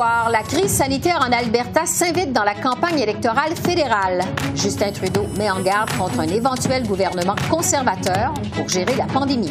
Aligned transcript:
La 0.00 0.42
crise 0.42 0.70
sanitaire 0.70 1.20
en 1.20 1.30
Alberta 1.30 1.84
s'invite 1.84 2.32
dans 2.32 2.42
la 2.42 2.54
campagne 2.54 3.00
électorale 3.00 3.54
fédérale. 3.54 4.22
Justin 4.54 4.92
Trudeau 4.92 5.26
met 5.36 5.50
en 5.50 5.60
garde 5.60 5.90
contre 5.98 6.20
un 6.20 6.28
éventuel 6.28 6.86
gouvernement 6.86 7.34
conservateur 7.50 8.32
pour 8.56 8.66
gérer 8.66 8.94
la 8.94 9.04
pandémie. 9.04 9.50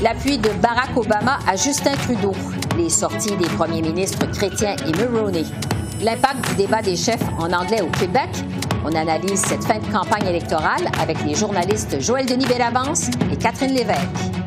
L'appui 0.00 0.38
de 0.38 0.48
Barack 0.62 0.96
Obama 0.96 1.38
à 1.46 1.54
Justin 1.56 1.92
Trudeau. 1.96 2.32
Les 2.78 2.88
sorties 2.88 3.36
des 3.36 3.48
premiers 3.58 3.82
ministres 3.82 4.24
chrétiens 4.30 4.76
et 4.86 4.92
Mulroney. 4.96 5.44
L'impact 6.00 6.48
du 6.48 6.54
débat 6.54 6.80
des 6.80 6.96
chefs 6.96 7.28
en 7.38 7.52
anglais 7.52 7.82
au 7.82 7.90
Québec. 7.98 8.30
On 8.86 8.94
analyse 8.94 9.40
cette 9.40 9.64
fin 9.64 9.80
de 9.80 9.92
campagne 9.92 10.28
électorale 10.28 10.88
avec 10.98 11.22
les 11.26 11.34
journalistes 11.34 12.00
Joël 12.00 12.24
Denis 12.24 12.46
Bellavance 12.46 13.10
et 13.30 13.36
Catherine 13.36 13.74
Lévesque. 13.74 14.45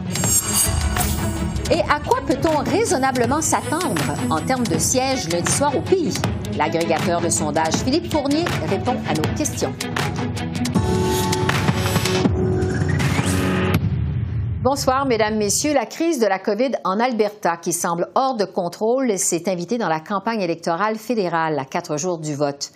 Et 1.71 1.81
à 1.81 1.99
quoi 1.99 2.21
peut-on 2.25 2.57
raisonnablement 2.67 3.41
s'attendre 3.41 4.01
en 4.31 4.41
termes 4.41 4.65
de 4.65 4.79
sièges 4.79 5.29
lundi 5.29 5.51
soir 5.51 5.75
au 5.77 5.81
pays? 5.81 6.15
L'agrégateur 6.57 7.21
de 7.21 7.29
sondage 7.29 7.75
Philippe 7.75 8.11
Fournier 8.11 8.43
répond 8.67 8.95
à 9.07 9.13
nos 9.13 9.37
questions. 9.37 9.71
Bonsoir, 14.63 15.05
Mesdames, 15.05 15.38
Messieurs. 15.38 15.75
La 15.75 15.85
crise 15.85 16.19
de 16.19 16.25
la 16.25 16.39
COVID 16.39 16.71
en 16.85 16.99
Alberta, 16.99 17.57
qui 17.57 17.72
semble 17.72 18.09
hors 18.16 18.35
de 18.35 18.45
contrôle, 18.45 19.19
s'est 19.19 19.47
invitée 19.47 19.77
dans 19.77 19.89
la 19.89 19.99
campagne 19.99 20.41
électorale 20.41 20.95
fédérale 20.95 21.59
à 21.59 21.66
quatre 21.66 21.97
jours 21.97 22.17
du 22.17 22.33
vote. 22.33 22.72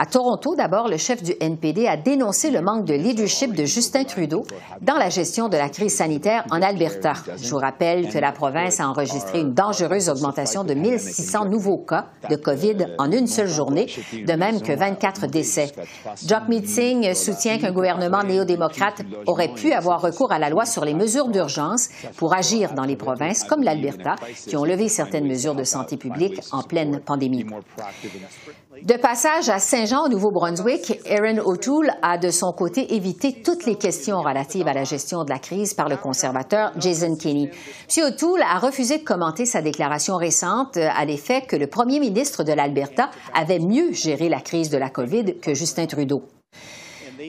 À 0.00 0.06
Toronto, 0.06 0.54
d'abord, 0.54 0.86
le 0.86 0.96
chef 0.96 1.24
du 1.24 1.34
NPD 1.40 1.88
a 1.88 1.96
dénoncé 1.96 2.52
le 2.52 2.60
manque 2.60 2.84
de 2.84 2.94
leadership 2.94 3.52
de 3.52 3.64
Justin 3.64 4.04
Trudeau 4.04 4.44
dans 4.80 4.94
la 4.94 5.10
gestion 5.10 5.48
de 5.48 5.56
la 5.56 5.68
crise 5.68 5.96
sanitaire 5.96 6.44
en 6.52 6.62
Alberta. 6.62 7.14
Je 7.36 7.50
vous 7.50 7.56
rappelle 7.56 8.08
que 8.08 8.18
la 8.18 8.30
province 8.30 8.78
a 8.78 8.88
enregistré 8.88 9.40
une 9.40 9.54
dangereuse 9.54 10.08
augmentation 10.08 10.62
de 10.62 10.74
1600 10.74 11.46
nouveaux 11.46 11.78
cas 11.78 12.06
de 12.30 12.36
COVID 12.36 12.76
en 12.98 13.10
une 13.10 13.26
seule 13.26 13.48
journée, 13.48 13.86
de 14.12 14.32
même 14.34 14.62
que 14.62 14.70
24 14.70 15.26
décès. 15.26 15.72
Jock 16.24 16.46
Meeting 16.48 17.12
soutient 17.14 17.58
qu'un 17.58 17.72
gouvernement 17.72 18.22
néo-démocrate 18.22 19.02
aurait 19.26 19.52
pu 19.52 19.72
avoir 19.72 20.00
recours 20.00 20.30
à 20.30 20.38
la 20.38 20.48
loi 20.48 20.64
sur 20.64 20.84
les 20.84 20.94
mesures 20.94 21.26
d'urgence 21.26 21.88
pour 22.16 22.34
agir 22.34 22.72
dans 22.72 22.84
les 22.84 22.94
provinces 22.94 23.42
comme 23.42 23.64
l'Alberta, 23.64 24.14
qui 24.46 24.56
ont 24.56 24.64
levé 24.64 24.88
certaines 24.88 25.26
mesures 25.26 25.56
de 25.56 25.64
santé 25.64 25.96
publique 25.96 26.40
en 26.52 26.62
pleine 26.62 27.00
pandémie. 27.00 27.46
De 28.82 28.94
passage 28.96 29.48
à 29.48 29.58
Saint-Jean, 29.58 30.04
au 30.04 30.08
Nouveau-Brunswick, 30.08 31.00
Erin 31.04 31.38
O'Toole 31.38 31.90
a 32.02 32.16
de 32.16 32.30
son 32.30 32.52
côté 32.52 32.94
évité 32.94 33.42
toutes 33.44 33.66
les 33.66 33.76
questions 33.76 34.20
relatives 34.20 34.68
à 34.68 34.72
la 34.72 34.84
gestion 34.84 35.24
de 35.24 35.30
la 35.30 35.38
crise 35.38 35.74
par 35.74 35.88
le 35.88 35.96
conservateur 35.96 36.72
Jason 36.78 37.16
Kenney. 37.16 37.50
M. 37.96 38.04
O'Toole 38.04 38.42
a 38.42 38.58
refusé 38.58 38.98
de 38.98 39.04
commenter 39.04 39.46
sa 39.46 39.62
déclaration 39.62 40.16
récente 40.16 40.76
à 40.76 41.04
l'effet 41.04 41.42
que 41.42 41.56
le 41.56 41.66
premier 41.66 41.98
ministre 41.98 42.44
de 42.44 42.52
l'Alberta 42.52 43.10
avait 43.34 43.58
mieux 43.58 43.92
géré 43.92 44.28
la 44.28 44.40
crise 44.40 44.70
de 44.70 44.78
la 44.78 44.90
COVID 44.90 45.38
que 45.40 45.54
Justin 45.54 45.86
Trudeau. 45.86 46.22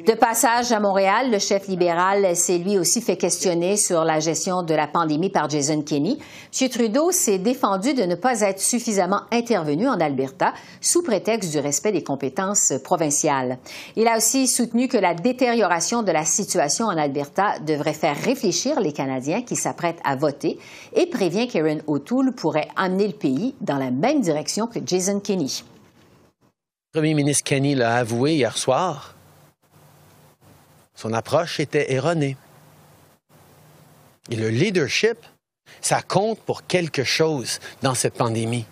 De 0.05 0.13
passage 0.13 0.71
à 0.71 0.79
Montréal, 0.79 1.31
le 1.31 1.39
chef 1.39 1.67
libéral 1.67 2.35
s'est 2.35 2.57
lui 2.57 2.77
aussi 2.77 3.01
fait 3.01 3.17
questionner 3.17 3.75
sur 3.75 4.03
la 4.03 4.19
gestion 4.19 4.63
de 4.63 4.73
la 4.73 4.87
pandémie 4.87 5.29
par 5.29 5.49
Jason 5.49 5.81
Kenney. 5.81 6.17
M. 6.59 6.69
Trudeau 6.69 7.11
s'est 7.11 7.37
défendu 7.37 7.93
de 7.93 8.03
ne 8.03 8.15
pas 8.15 8.41
être 8.41 8.59
suffisamment 8.59 9.21
intervenu 9.31 9.87
en 9.87 9.99
Alberta 9.99 10.53
sous 10.79 11.03
prétexte 11.03 11.51
du 11.51 11.59
respect 11.59 11.91
des 11.91 12.03
compétences 12.03 12.73
provinciales. 12.83 13.57
Il 13.95 14.07
a 14.07 14.17
aussi 14.17 14.47
soutenu 14.47 14.87
que 14.87 14.97
la 14.97 15.13
détérioration 15.13 16.03
de 16.03 16.11
la 16.11 16.23
situation 16.23 16.85
en 16.85 16.97
Alberta 16.97 17.59
devrait 17.59 17.93
faire 17.93 18.15
réfléchir 18.15 18.79
les 18.79 18.93
Canadiens 18.93 19.41
qui 19.41 19.55
s'apprêtent 19.55 20.01
à 20.03 20.15
voter 20.15 20.59
et 20.95 21.07
prévient 21.07 21.47
qu'Aaron 21.47 21.79
O'Toole 21.87 22.33
pourrait 22.33 22.69
amener 22.75 23.07
le 23.07 23.13
pays 23.13 23.55
dans 23.59 23.77
la 23.77 23.91
même 23.91 24.21
direction 24.21 24.67
que 24.67 24.79
Jason 24.85 25.19
Kenney. 25.19 25.63
Premier 26.93 27.13
ministre 27.13 27.43
Kenney 27.43 27.75
l'a 27.75 27.97
avoué 27.97 28.35
hier 28.35 28.57
soir. 28.57 29.15
Son 30.99 31.13
approche 31.13 31.61
était 31.61 31.93
erronée. 31.93 32.35
Et 34.29 34.35
le 34.35 34.49
leadership, 34.49 35.17
ça 35.79 36.01
compte 36.01 36.41
pour 36.41 36.67
quelque 36.67 37.05
chose 37.05 37.59
dans 37.81 37.95
cette 37.95 38.15
pandémie. 38.15 38.65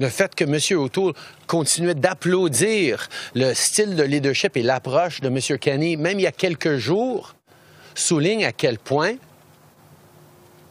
Le 0.00 0.08
fait 0.08 0.34
que 0.34 0.44
M. 0.44 0.80
O'Toole 0.80 1.12
continuait 1.46 1.94
d'applaudir 1.94 3.10
le 3.34 3.52
style 3.52 3.96
de 3.96 4.02
leadership 4.02 4.56
et 4.56 4.62
l'approche 4.62 5.20
de 5.20 5.28
M. 5.28 5.58
Kenny, 5.58 5.98
même 5.98 6.18
il 6.20 6.22
y 6.22 6.26
a 6.26 6.32
quelques 6.32 6.78
jours, 6.78 7.34
souligne 7.94 8.46
à 8.46 8.52
quel 8.52 8.78
point 8.78 9.16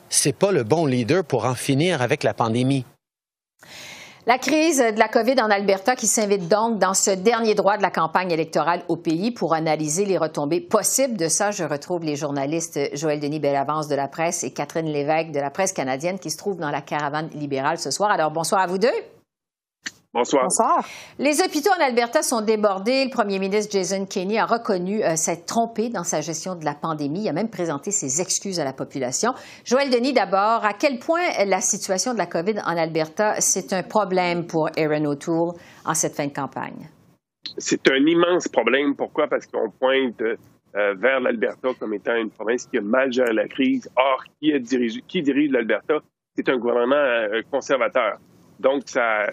c'est 0.09 0.35
pas 0.35 0.51
le 0.51 0.63
bon 0.63 0.87
leader 0.87 1.23
pour 1.23 1.45
en 1.45 1.53
finir 1.53 2.01
avec 2.01 2.23
la 2.23 2.33
pandémie. 2.33 2.85
La 4.27 4.39
crise 4.39 4.79
de 4.79 4.97
la 4.97 5.07
COVID 5.07 5.39
en 5.39 5.51
Alberta 5.51 5.95
qui 5.95 6.07
s'invite 6.07 6.47
donc 6.47 6.79
dans 6.79 6.95
ce 6.95 7.11
dernier 7.11 7.53
droit 7.53 7.77
de 7.77 7.83
la 7.83 7.91
campagne 7.91 8.31
électorale 8.31 8.81
au 8.87 8.95
pays 8.95 9.29
pour 9.29 9.53
analyser 9.53 10.03
les 10.03 10.17
retombées 10.17 10.61
possibles 10.61 11.15
de 11.15 11.27
ça. 11.27 11.51
Je 11.51 11.63
retrouve 11.63 12.03
les 12.03 12.15
journalistes 12.15 12.79
Joël 12.95 13.19
Denis 13.19 13.39
Bellavance 13.39 13.87
de 13.87 13.93
la 13.93 14.07
presse 14.07 14.43
et 14.43 14.49
Catherine 14.49 14.87
Lévesque 14.87 15.29
de 15.29 15.39
la 15.39 15.51
presse 15.51 15.73
canadienne 15.73 16.17
qui 16.17 16.31
se 16.31 16.37
trouvent 16.37 16.57
dans 16.57 16.71
la 16.71 16.81
caravane 16.81 17.29
libérale 17.35 17.77
ce 17.77 17.91
soir. 17.91 18.09
Alors 18.09 18.31
bonsoir 18.31 18.61
à 18.61 18.65
vous 18.65 18.79
deux. 18.79 19.14
Bonsoir. 20.15 20.47
Les 21.19 21.41
hôpitaux 21.41 21.71
en 21.77 21.83
Alberta 21.83 22.23
sont 22.23 22.39
débordés. 22.39 23.03
Le 23.03 23.09
premier 23.09 23.37
ministre 23.37 23.69
Jason 23.73 24.05
Kenney 24.05 24.39
a 24.39 24.45
reconnu 24.45 25.03
euh, 25.03 25.17
s'être 25.17 25.45
trompé 25.45 25.89
dans 25.89 26.05
sa 26.05 26.21
gestion 26.21 26.55
de 26.55 26.63
la 26.63 26.73
pandémie. 26.73 27.23
Il 27.23 27.27
a 27.27 27.33
même 27.33 27.49
présenté 27.49 27.91
ses 27.91 28.21
excuses 28.21 28.61
à 28.61 28.63
la 28.63 28.71
population. 28.71 29.33
Joël 29.65 29.89
Denis, 29.89 30.13
d'abord, 30.13 30.63
à 30.63 30.71
quel 30.71 30.99
point 30.99 31.19
la 31.45 31.59
situation 31.59 32.13
de 32.13 32.17
la 32.17 32.27
COVID 32.27 32.61
en 32.65 32.77
Alberta, 32.77 33.41
c'est 33.41 33.73
un 33.73 33.83
problème 33.83 34.47
pour 34.47 34.69
Aaron 34.77 35.03
O'Toole 35.03 35.55
en 35.83 35.93
cette 35.93 36.15
fin 36.15 36.27
de 36.27 36.33
campagne? 36.33 36.89
C'est 37.57 37.85
un 37.89 37.97
immense 37.97 38.47
problème. 38.47 38.95
Pourquoi? 38.95 39.27
Parce 39.27 39.45
qu'on 39.47 39.69
pointe 39.69 40.21
euh, 40.21 40.93
vers 40.93 41.19
l'Alberta 41.19 41.71
comme 41.77 41.93
étant 41.93 42.15
une 42.15 42.29
province 42.29 42.67
qui 42.67 42.77
a 42.77 42.81
mal 42.81 43.11
géré 43.11 43.33
la 43.33 43.49
crise. 43.49 43.89
Or, 43.97 44.23
qui, 44.41 44.57
dirige, 44.61 45.01
qui 45.09 45.21
dirige 45.21 45.51
l'Alberta? 45.51 45.95
C'est 46.37 46.47
un 46.47 46.55
gouvernement 46.55 46.95
euh, 46.95 47.41
conservateur. 47.51 48.13
Donc, 48.61 48.83
ça, 48.85 49.27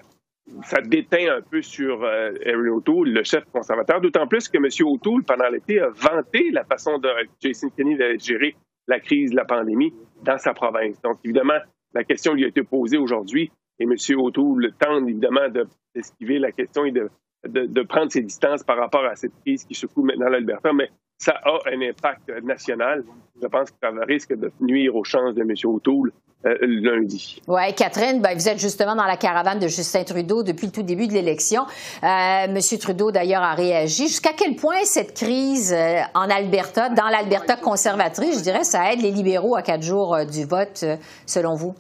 ça 0.64 0.80
déteint 0.80 1.36
un 1.36 1.40
peu 1.40 1.62
sur 1.62 2.02
euh, 2.02 2.32
O'Toole, 2.68 3.10
le 3.10 3.22
chef 3.22 3.44
conservateur, 3.52 4.00
d'autant 4.00 4.26
plus 4.26 4.48
que 4.48 4.58
M. 4.58 4.66
O'Toole, 4.86 5.22
pendant 5.24 5.48
l'été, 5.48 5.80
a 5.80 5.88
vanté 5.88 6.50
la 6.50 6.64
façon 6.64 6.98
de 6.98 7.08
Jason 7.40 7.68
Kenney 7.70 7.96
de 7.96 8.18
gérer 8.18 8.56
la 8.88 8.98
crise 8.98 9.30
de 9.30 9.36
la 9.36 9.44
pandémie 9.44 9.94
dans 10.24 10.38
sa 10.38 10.52
province. 10.52 11.00
Donc, 11.02 11.18
évidemment, 11.24 11.58
la 11.94 12.04
question 12.04 12.34
lui 12.34 12.44
a 12.44 12.48
été 12.48 12.62
posée 12.62 12.98
aujourd'hui 12.98 13.50
et 13.78 13.84
M. 13.84 13.94
O'Toole 14.18 14.72
tente 14.78 15.08
évidemment 15.08 15.48
d'esquiver 15.94 16.38
la 16.38 16.52
question 16.52 16.84
et 16.84 16.92
de, 16.92 17.08
de, 17.44 17.82
prendre 17.82 18.10
ses 18.10 18.22
distances 18.22 18.62
par 18.62 18.76
rapport 18.76 19.04
à 19.04 19.16
cette 19.16 19.32
crise 19.44 19.64
qui 19.64 19.74
secoue 19.74 20.02
maintenant 20.02 20.28
l'Alberta. 20.28 20.72
Mais 20.72 20.90
ça 21.18 21.34
a 21.44 21.58
un 21.70 21.80
impact 21.80 22.30
national. 22.42 23.04
Je 23.40 23.46
pense 23.46 23.70
que 23.70 23.76
ça 23.80 23.90
risque 24.06 24.34
de 24.34 24.50
nuire 24.60 24.94
aux 24.94 25.04
chances 25.04 25.34
de 25.34 25.42
M. 25.42 25.52
O'Toole 25.64 26.12
euh, 26.44 26.56
lundi. 26.60 27.40
Oui, 27.46 27.72
Catherine, 27.76 28.20
ben, 28.20 28.34
vous 28.34 28.48
êtes 28.48 28.58
justement 28.58 28.96
dans 28.96 29.04
la 29.04 29.16
caravane 29.16 29.60
de 29.60 29.68
Justin 29.68 30.02
Trudeau 30.02 30.42
depuis 30.42 30.66
le 30.66 30.72
tout 30.72 30.82
début 30.82 31.06
de 31.06 31.12
l'élection. 31.12 31.62
Euh, 32.02 32.48
Monsieur 32.50 32.78
Trudeau, 32.78 33.12
d'ailleurs, 33.12 33.42
a 33.42 33.54
réagi. 33.54 34.08
Jusqu'à 34.08 34.32
quel 34.36 34.56
point 34.56 34.82
cette 34.84 35.14
crise 35.14 35.72
euh, 35.72 36.00
en 36.14 36.28
Alberta, 36.28 36.88
dans 36.88 37.08
l'Alberta 37.08 37.56
conservatrice, 37.56 38.38
je 38.38 38.42
dirais, 38.42 38.64
ça 38.64 38.92
aide 38.92 39.00
les 39.00 39.12
libéraux 39.12 39.54
à 39.54 39.62
quatre 39.62 39.82
jours 39.82 40.16
du 40.26 40.44
vote, 40.44 40.84
selon 41.26 41.54
vous? 41.54 41.74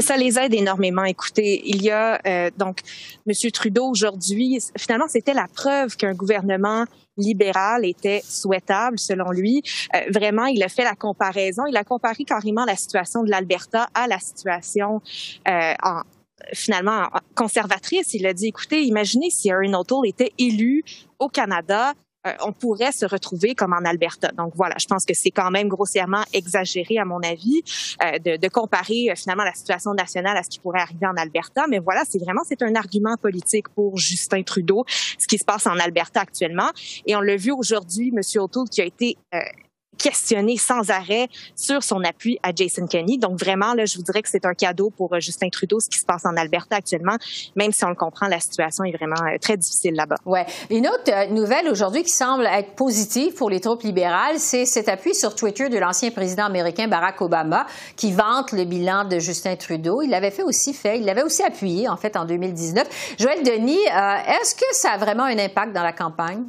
Ça, 0.00 0.16
les 0.16 0.38
aide 0.38 0.54
énormément. 0.54 1.04
Écoutez, 1.04 1.62
il 1.64 1.82
y 1.82 1.90
a 1.90 2.50
donc 2.50 2.80
M. 3.26 3.50
Trudeau 3.52 3.86
aujourd'hui, 3.86 4.58
finalement, 4.76 5.08
c'était 5.08 5.34
la 5.34 5.46
preuve 5.48 5.96
qu'un 5.96 6.14
gouvernement 6.14 6.84
libéral 7.16 7.84
était 7.84 8.22
souhaitable 8.24 8.98
selon 8.98 9.30
lui. 9.30 9.62
Euh, 9.94 10.00
vraiment, 10.10 10.46
il 10.46 10.62
a 10.62 10.68
fait 10.68 10.84
la 10.84 10.94
comparaison. 10.94 11.64
Il 11.66 11.76
a 11.76 11.84
comparé 11.84 12.24
carrément 12.24 12.64
la 12.64 12.76
situation 12.76 13.22
de 13.22 13.30
l'Alberta 13.30 13.88
à 13.94 14.06
la 14.06 14.18
situation 14.18 15.00
euh, 15.48 15.74
en, 15.82 16.02
finalement 16.52 17.08
conservatrice. 17.34 18.14
Il 18.14 18.26
a 18.26 18.32
dit, 18.32 18.48
écoutez, 18.48 18.82
imaginez 18.82 19.30
si 19.30 19.50
Aaron 19.50 19.74
O'Toole 19.74 20.06
était 20.06 20.32
élu 20.38 20.84
au 21.18 21.28
Canada 21.28 21.90
euh, 21.90 21.94
on 22.44 22.52
pourrait 22.52 22.92
se 22.92 23.06
retrouver 23.06 23.54
comme 23.54 23.72
en 23.72 23.84
Alberta. 23.84 24.28
Donc 24.36 24.52
voilà, 24.54 24.74
je 24.78 24.86
pense 24.86 25.04
que 25.04 25.14
c'est 25.14 25.30
quand 25.30 25.50
même 25.50 25.68
grossièrement 25.68 26.22
exagéré 26.32 26.98
à 26.98 27.04
mon 27.04 27.20
avis 27.20 27.62
euh, 28.02 28.18
de, 28.18 28.36
de, 28.36 28.48
comparer 28.48 29.10
euh, 29.10 29.14
finalement 29.14 29.44
la 29.44 29.54
situation 29.54 29.94
nationale 29.94 30.36
à 30.36 30.42
ce 30.42 30.48
qui 30.48 30.58
pourrait 30.58 30.80
arriver 30.80 31.06
en 31.06 31.16
Alberta. 31.16 31.66
Mais 31.68 31.78
voilà, 31.78 32.02
c'est 32.08 32.18
vraiment 32.18 32.42
c'est 32.46 32.62
un 32.62 32.74
argument 32.74 33.16
politique 33.16 33.68
pour 33.70 33.96
Justin 33.98 34.42
Trudeau, 34.42 34.84
ce 35.18 35.26
qui 35.26 35.38
se 35.38 35.44
passe 35.44 35.66
en 35.66 35.78
Alberta 35.78 36.20
actuellement. 36.20 36.70
Et 37.06 37.16
on 37.16 37.20
l'a 37.20 37.36
vu 37.36 37.52
aujourd'hui, 37.52 38.10
Monsieur 38.12 38.42
O'Toole 38.42 38.68
qui 38.68 38.80
a 38.80 38.84
été 38.84 39.16
questionné 39.96 40.56
sans 40.56 40.90
arrêt 40.90 41.28
sur 41.54 41.82
son 41.82 42.02
appui 42.04 42.38
à 42.42 42.50
Jason 42.54 42.86
Kenney. 42.86 43.18
Donc 43.18 43.38
vraiment, 43.38 43.74
là, 43.74 43.84
je 43.84 43.96
vous 43.96 44.02
dirais 44.02 44.22
que 44.22 44.28
c'est 44.28 44.44
un 44.44 44.54
cadeau 44.54 44.90
pour 44.90 45.14
euh, 45.14 45.20
Justin 45.20 45.48
Trudeau, 45.48 45.80
ce 45.80 45.88
qui 45.88 45.98
se 45.98 46.04
passe 46.04 46.24
en 46.24 46.36
Alberta 46.36 46.76
actuellement, 46.76 47.16
même 47.54 47.72
si 47.72 47.84
on 47.84 47.88
le 47.88 47.94
comprend, 47.94 48.28
la 48.28 48.40
situation 48.40 48.84
est 48.84 48.92
vraiment 48.92 49.22
euh, 49.26 49.38
très 49.40 49.56
difficile 49.56 49.94
là-bas. 49.94 50.16
Ouais. 50.24 50.46
Une 50.70 50.86
autre 50.86 51.10
euh, 51.10 51.26
nouvelle 51.28 51.68
aujourd'hui 51.68 52.02
qui 52.02 52.10
semble 52.10 52.46
être 52.46 52.74
positive 52.74 53.34
pour 53.34 53.50
les 53.50 53.60
troupes 53.60 53.82
libérales, 53.82 54.38
c'est 54.38 54.66
cet 54.66 54.88
appui 54.88 55.14
sur 55.14 55.34
Twitter 55.34 55.68
de 55.68 55.78
l'ancien 55.78 56.10
président 56.10 56.44
américain 56.44 56.88
Barack 56.88 57.20
Obama 57.20 57.66
qui 57.96 58.12
vante 58.12 58.52
le 58.52 58.64
bilan 58.64 59.04
de 59.04 59.18
Justin 59.18 59.56
Trudeau. 59.56 60.02
Il 60.02 60.10
l'avait 60.10 60.30
fait 60.30 60.42
aussi 60.42 60.74
fait, 60.74 60.98
il 60.98 61.04
l'avait 61.04 61.22
aussi 61.22 61.42
appuyé 61.42 61.88
en 61.88 61.96
fait 61.96 62.16
en 62.16 62.24
2019. 62.24 63.16
Joël 63.18 63.42
Denis, 63.42 63.76
est-ce 63.76 64.54
que 64.54 64.66
ça 64.72 64.92
a 64.92 64.98
vraiment 64.98 65.24
un 65.24 65.38
impact 65.38 65.72
dans 65.72 65.82
la 65.82 65.92
campagne? 65.92 66.44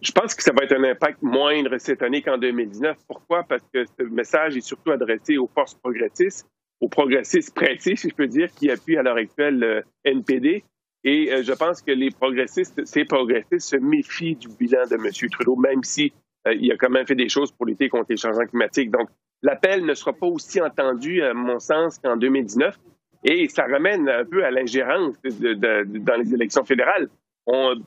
Je 0.00 0.12
pense 0.12 0.34
que 0.34 0.42
ça 0.42 0.52
va 0.52 0.64
être 0.64 0.74
un 0.74 0.84
impact 0.84 1.22
moindre 1.22 1.76
cette 1.78 2.02
année 2.02 2.22
qu'en 2.22 2.38
2019. 2.38 2.96
Pourquoi? 3.06 3.42
Parce 3.44 3.62
que 3.72 3.84
ce 3.84 4.04
message 4.04 4.56
est 4.56 4.60
surtout 4.60 4.90
adressé 4.90 5.36
aux 5.38 5.48
forces 5.48 5.74
progressistes, 5.74 6.46
aux 6.80 6.88
progressistes 6.88 7.54
prêtés, 7.54 7.96
si 7.96 8.08
je 8.08 8.14
peux 8.14 8.26
dire, 8.26 8.50
qui 8.54 8.70
appuient 8.70 8.96
à 8.96 9.02
l'heure 9.02 9.16
actuelle 9.16 9.58
le 9.58 9.82
NPD. 10.04 10.64
Et 11.04 11.32
euh, 11.32 11.42
je 11.42 11.52
pense 11.52 11.82
que 11.82 11.92
les 11.92 12.10
progressistes, 12.10 12.84
ces 12.84 13.04
progressistes 13.04 13.68
se 13.68 13.76
méfient 13.76 14.36
du 14.36 14.48
bilan 14.48 14.86
de 14.88 14.94
M. 14.94 15.30
Trudeau, 15.30 15.56
même 15.56 15.82
si 15.82 16.12
euh, 16.46 16.54
il 16.54 16.70
a 16.72 16.76
quand 16.76 16.90
même 16.90 17.06
fait 17.06 17.14
des 17.14 17.28
choses 17.28 17.52
pour 17.52 17.66
lutter 17.66 17.88
contre 17.88 18.06
les 18.10 18.16
changements 18.16 18.46
climatiques. 18.46 18.90
Donc, 18.90 19.08
l'appel 19.42 19.84
ne 19.84 19.94
sera 19.94 20.12
pas 20.12 20.26
aussi 20.26 20.60
entendu, 20.60 21.22
à 21.22 21.34
mon 21.34 21.58
sens, 21.58 21.98
qu'en 21.98 22.16
2019. 22.16 22.78
Et 23.24 23.48
ça 23.48 23.64
ramène 23.64 24.08
un 24.08 24.24
peu 24.24 24.44
à 24.44 24.50
l'ingérence 24.50 25.16
dans 25.24 26.16
les 26.20 26.34
élections 26.34 26.64
fédérales 26.64 27.08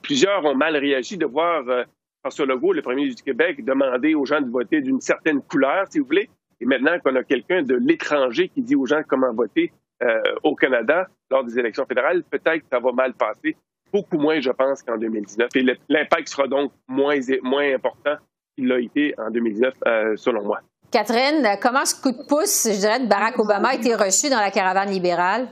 plusieurs 0.02 0.44
ont 0.44 0.54
mal 0.54 0.76
réagi 0.76 1.16
de 1.16 1.26
voir 1.26 1.68
euh, 1.68 1.84
François 2.22 2.46
Legault, 2.46 2.72
le 2.72 2.82
premier 2.82 3.08
du 3.08 3.22
Québec, 3.22 3.64
demander 3.64 4.14
aux 4.14 4.24
gens 4.24 4.40
de 4.40 4.50
voter 4.50 4.80
d'une 4.80 5.00
certaine 5.00 5.42
couleur, 5.42 5.86
si 5.90 5.98
vous 5.98 6.06
voulez. 6.06 6.28
Et 6.60 6.64
maintenant 6.64 6.98
qu'on 7.00 7.16
a 7.16 7.24
quelqu'un 7.24 7.62
de 7.62 7.74
l'étranger 7.74 8.48
qui 8.48 8.62
dit 8.62 8.76
aux 8.76 8.86
gens 8.86 9.02
comment 9.06 9.32
voter 9.32 9.72
euh, 10.02 10.20
au 10.42 10.54
Canada 10.54 11.08
lors 11.30 11.44
des 11.44 11.58
élections 11.58 11.86
fédérales, 11.86 12.22
peut-être 12.24 12.60
que 12.60 12.68
ça 12.70 12.78
va 12.78 12.92
mal 12.92 13.14
passer. 13.14 13.56
Beaucoup 13.92 14.18
moins, 14.18 14.40
je 14.40 14.50
pense, 14.50 14.82
qu'en 14.82 14.96
2019. 14.96 15.48
Et 15.56 15.64
l'impact 15.88 16.28
sera 16.28 16.46
donc 16.46 16.72
moins, 16.88 17.16
moins 17.42 17.74
important 17.74 18.16
qu'il 18.56 18.68
l'a 18.68 18.80
été 18.80 19.14
en 19.18 19.30
2019, 19.30 19.74
euh, 19.86 20.16
selon 20.16 20.44
moi. 20.44 20.60
Catherine, 20.90 21.56
comment 21.60 21.84
ce 21.84 22.00
coup 22.00 22.12
de 22.12 22.26
pouce, 22.28 22.68
je 22.70 22.78
dirais, 22.78 23.00
de 23.00 23.06
Barack 23.06 23.38
Obama 23.38 23.70
a 23.70 23.74
été 23.74 23.94
reçu 23.94 24.28
dans 24.28 24.40
la 24.40 24.50
caravane 24.50 24.90
libérale? 24.90 25.48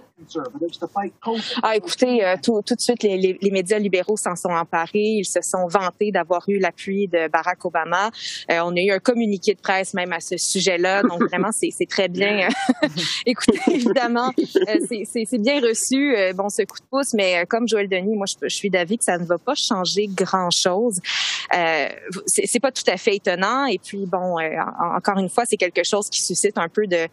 Ah, 1.63 1.77
écoutez, 1.77 2.25
euh, 2.25 2.37
tout, 2.43 2.61
tout, 2.63 2.75
de 2.75 2.81
suite, 2.81 3.03
les, 3.03 3.17
les, 3.17 3.39
les 3.41 3.51
médias 3.51 3.79
libéraux 3.79 4.17
s'en 4.17 4.37
sont 4.37 4.51
emparés. 4.51 4.91
Ils 4.95 5.25
se 5.25 5.41
sont 5.41 5.67
vantés 5.67 6.13
d'avoir 6.13 6.45
eu 6.49 6.59
l'appui 6.59 7.09
de 7.09 7.29
Barack 7.29 7.65
Obama. 7.65 8.11
Euh, 8.51 8.61
on 8.65 8.77
a 8.77 8.81
eu 8.81 8.91
un 8.91 8.99
communiqué 8.99 9.55
de 9.55 9.61
presse 9.61 9.95
même 9.95 10.13
à 10.13 10.21
ce 10.21 10.37
sujet-là. 10.37 11.03
Donc, 11.03 11.23
vraiment, 11.29 11.51
c'est 11.53 11.89
très 11.89 12.09
bien. 12.09 12.49
écoutez, 13.27 13.59
évidemment, 13.69 14.33
euh, 14.39 14.87
c'est 15.05 15.39
bien 15.39 15.61
reçu, 15.61 16.15
bon, 16.35 16.49
ce 16.49 16.63
coup 16.63 16.79
de 16.79 16.87
pouce. 16.91 17.15
Mais 17.15 17.47
comme 17.47 17.67
Joël 17.67 17.89
Denis, 17.89 18.17
moi, 18.17 18.27
je, 18.27 18.35
je 18.43 18.55
suis 18.55 18.71
d'avis 18.71 18.99
que 18.99 19.05
ça 19.05 19.19
ne 19.19 19.25
va 19.25 19.39
pas 19.39 19.55
changer 19.55 20.07
grand-chose. 20.07 21.01
c'est 22.27 22.61
pas 22.61 22.73
tout 22.73 22.89
à 22.89 22.97
fait 22.97 23.17
étonnant. 23.17 23.67
Et 23.67 23.79
puis, 23.79 24.07
bon, 24.07 24.37
encore 24.97 25.19
une 25.19 25.29
fois, 25.31 25.45
c'est 25.47 25.57
quelque 25.57 25.85
chose 25.85 26.09
qui 26.11 26.21
suscite 26.21 26.59
un 26.59 26.69
peu 26.69 26.87
de, 26.87 27.07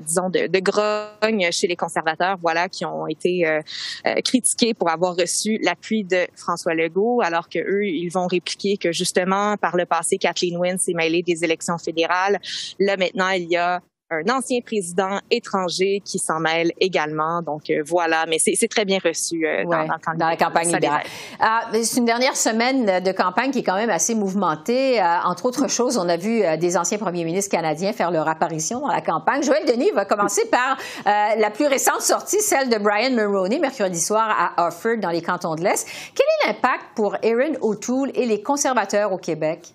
disons, 0.00 0.30
de, 0.30 0.46
de 0.46 0.58
grogne 0.58 1.50
chez 1.52 1.66
les 1.66 1.76
conservateurs 1.76 2.38
voilà, 2.40 2.68
qui 2.68 2.84
ont 2.84 3.06
été 3.06 3.46
euh, 3.46 3.60
euh, 4.06 4.14
critiqués 4.24 4.74
pour 4.74 4.90
avoir 4.90 5.16
reçu 5.16 5.58
l'appui 5.62 6.04
de 6.04 6.26
François 6.36 6.74
Legault, 6.74 7.20
alors 7.22 7.48
que 7.48 7.58
eux, 7.58 7.86
ils 7.86 8.08
vont 8.08 8.26
répliquer 8.26 8.76
que 8.76 8.92
justement, 8.92 9.56
par 9.56 9.76
le 9.76 9.86
passé, 9.86 10.18
Kathleen 10.18 10.56
Wynne 10.56 10.78
s'est 10.78 10.94
mêlée 10.94 11.22
des 11.22 11.44
élections 11.44 11.78
fédérales. 11.78 12.40
Là, 12.78 12.96
maintenant, 12.96 13.30
il 13.30 13.48
y 13.48 13.56
a 13.56 13.80
un 14.10 14.28
ancien 14.28 14.60
président 14.60 15.20
étranger 15.30 16.02
qui 16.04 16.18
s'en 16.18 16.40
mêle 16.40 16.72
également. 16.80 17.42
Donc 17.42 17.70
euh, 17.70 17.82
voilà, 17.86 18.26
mais 18.26 18.38
c'est 18.38 18.68
très 18.68 18.84
bien 18.84 18.98
reçu 19.02 19.46
euh, 19.46 19.64
dans, 19.64 19.86
la 20.18 20.36
campagne 20.36 20.72
libérale. 20.72 21.04
Ah, 21.38 21.68
c'est 21.72 21.98
une 21.98 22.06
dernière 22.06 22.36
semaine 22.36 23.00
de 23.00 23.12
campagne 23.12 23.52
qui 23.52 23.60
est 23.60 23.62
quand 23.62 23.76
même 23.76 23.90
assez 23.90 24.16
mouvementée. 24.16 25.00
Euh, 25.00 25.04
entre 25.24 25.46
autres 25.46 25.68
choses, 25.68 25.96
on 25.96 26.08
a 26.08 26.16
vu 26.16 26.42
des 26.58 26.76
anciens 26.76 26.98
premiers 26.98 27.24
ministres 27.24 27.50
canadiens 27.50 27.92
faire 27.92 28.10
leur 28.10 28.28
apparition 28.28 28.80
dans 28.80 28.88
la 28.88 29.00
campagne. 29.00 29.42
Joël 29.42 29.64
Denis 29.66 29.90
va 29.92 30.04
commencer 30.04 30.42
par 30.50 30.76
la 31.04 31.50
plus 31.50 31.66
récente 31.66 32.02
sortie, 32.02 32.40
celle 32.40 32.68
de 32.68 32.78
Brian 32.78 33.10
Mulroney, 33.10 33.58
mercredi 33.58 34.00
soir 34.00 34.54
à 34.56 34.66
Offord, 34.66 34.98
dans 34.98 35.10
les 35.10 35.22
cantons 35.22 35.54
de 35.54 35.62
l'Est. 35.62 35.86
Quel 36.14 36.26
est 36.26 36.46
l'impact 36.48 36.84
pour 36.96 37.16
Erin 37.22 37.52
O'Toole 37.60 38.10
et 38.14 38.26
les 38.26 38.42
conservateurs 38.42 39.12
au 39.12 39.18
Québec? 39.18 39.68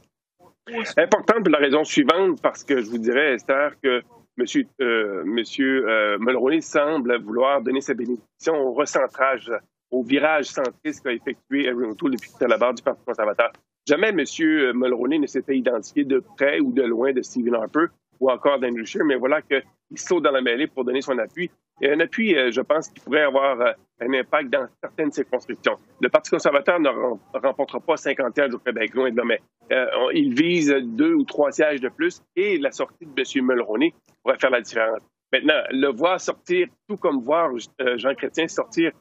Important 0.97 1.35
pour 1.41 1.51
la 1.51 1.59
raison 1.59 1.83
suivante, 1.83 2.41
parce 2.41 2.63
que 2.63 2.81
je 2.81 2.89
vous 2.89 2.97
dirais, 2.97 3.35
Esther, 3.35 3.71
que 3.83 4.01
Monsieur, 4.37 4.67
euh, 4.81 5.23
Monsieur 5.23 5.87
euh, 5.87 6.17
Mulroney 6.19 6.61
semble 6.61 7.21
vouloir 7.21 7.61
donner 7.61 7.81
sa 7.81 7.93
bénédiction 7.93 8.55
au 8.55 8.73
recentrage, 8.73 9.51
au 9.91 10.03
virage 10.03 10.45
centriste 10.45 11.03
qu'a 11.03 11.13
effectué 11.13 11.71
O'Toole 11.71 12.11
depuis 12.11 12.27
qu'il 12.27 12.35
était 12.35 12.45
à 12.45 12.49
la 12.49 12.57
barre 12.57 12.73
du 12.73 12.83
Parti 12.83 13.01
conservateur. 13.05 13.51
Jamais 13.87 14.11
Monsieur 14.11 14.73
Mulroney 14.73 15.19
ne 15.19 15.27
s'était 15.27 15.57
identifié 15.57 16.03
de 16.03 16.21
près 16.37 16.59
ou 16.59 16.73
de 16.73 16.81
loin 16.81 17.13
de 17.13 17.21
Stephen 17.21 17.55
Harper 17.55 17.85
ou 18.19 18.29
encore 18.29 18.59
Scheer, 18.85 19.05
mais 19.05 19.15
voilà 19.15 19.41
qu'il 19.41 19.63
saute 19.95 20.23
dans 20.23 20.31
la 20.31 20.41
mêlée 20.41 20.67
pour 20.67 20.85
donner 20.85 21.01
son 21.01 21.17
appui. 21.17 21.49
Et 21.81 21.91
un 21.91 21.99
appui, 21.99 22.35
euh, 22.35 22.51
je 22.51 22.61
pense, 22.61 22.87
qui 22.87 23.01
pourrait 23.01 23.23
avoir 23.23 23.59
euh, 23.59 23.71
un 23.99 24.13
impact 24.13 24.49
dans 24.49 24.67
certaines 24.81 25.11
circonscriptions. 25.11 25.77
Le 25.99 26.07
Parti 26.07 26.31
conservateur 26.31 26.79
ne 26.79 26.89
remportera 27.33 27.79
pas 27.81 27.97
50 27.97 28.33
sièges 28.33 28.53
au 28.53 28.59
Québec, 28.59 28.93
loin 28.93 29.11
de 29.11 29.17
là, 29.17 29.23
mais 29.25 29.41
euh, 29.71 29.85
il 30.13 30.33
vise 30.33 30.73
deux 30.83 31.13
ou 31.13 31.23
trois 31.23 31.51
sièges 31.51 31.81
de 31.81 31.89
plus 31.89 32.21
et 32.35 32.57
la 32.57 32.71
sortie 32.71 33.05
de 33.05 33.11
M. 33.17 33.45
Mulroney 33.45 33.93
pourrait 34.23 34.37
faire 34.39 34.51
la 34.51 34.61
différence. 34.61 34.99
Maintenant, 35.33 35.61
le 35.71 35.87
voir 35.89 36.21
sortir, 36.21 36.67
tout 36.87 36.97
comme 36.97 37.19
voir 37.19 37.51
Jean 37.97 38.13
Chrétien 38.13 38.47
sortir, 38.47 38.91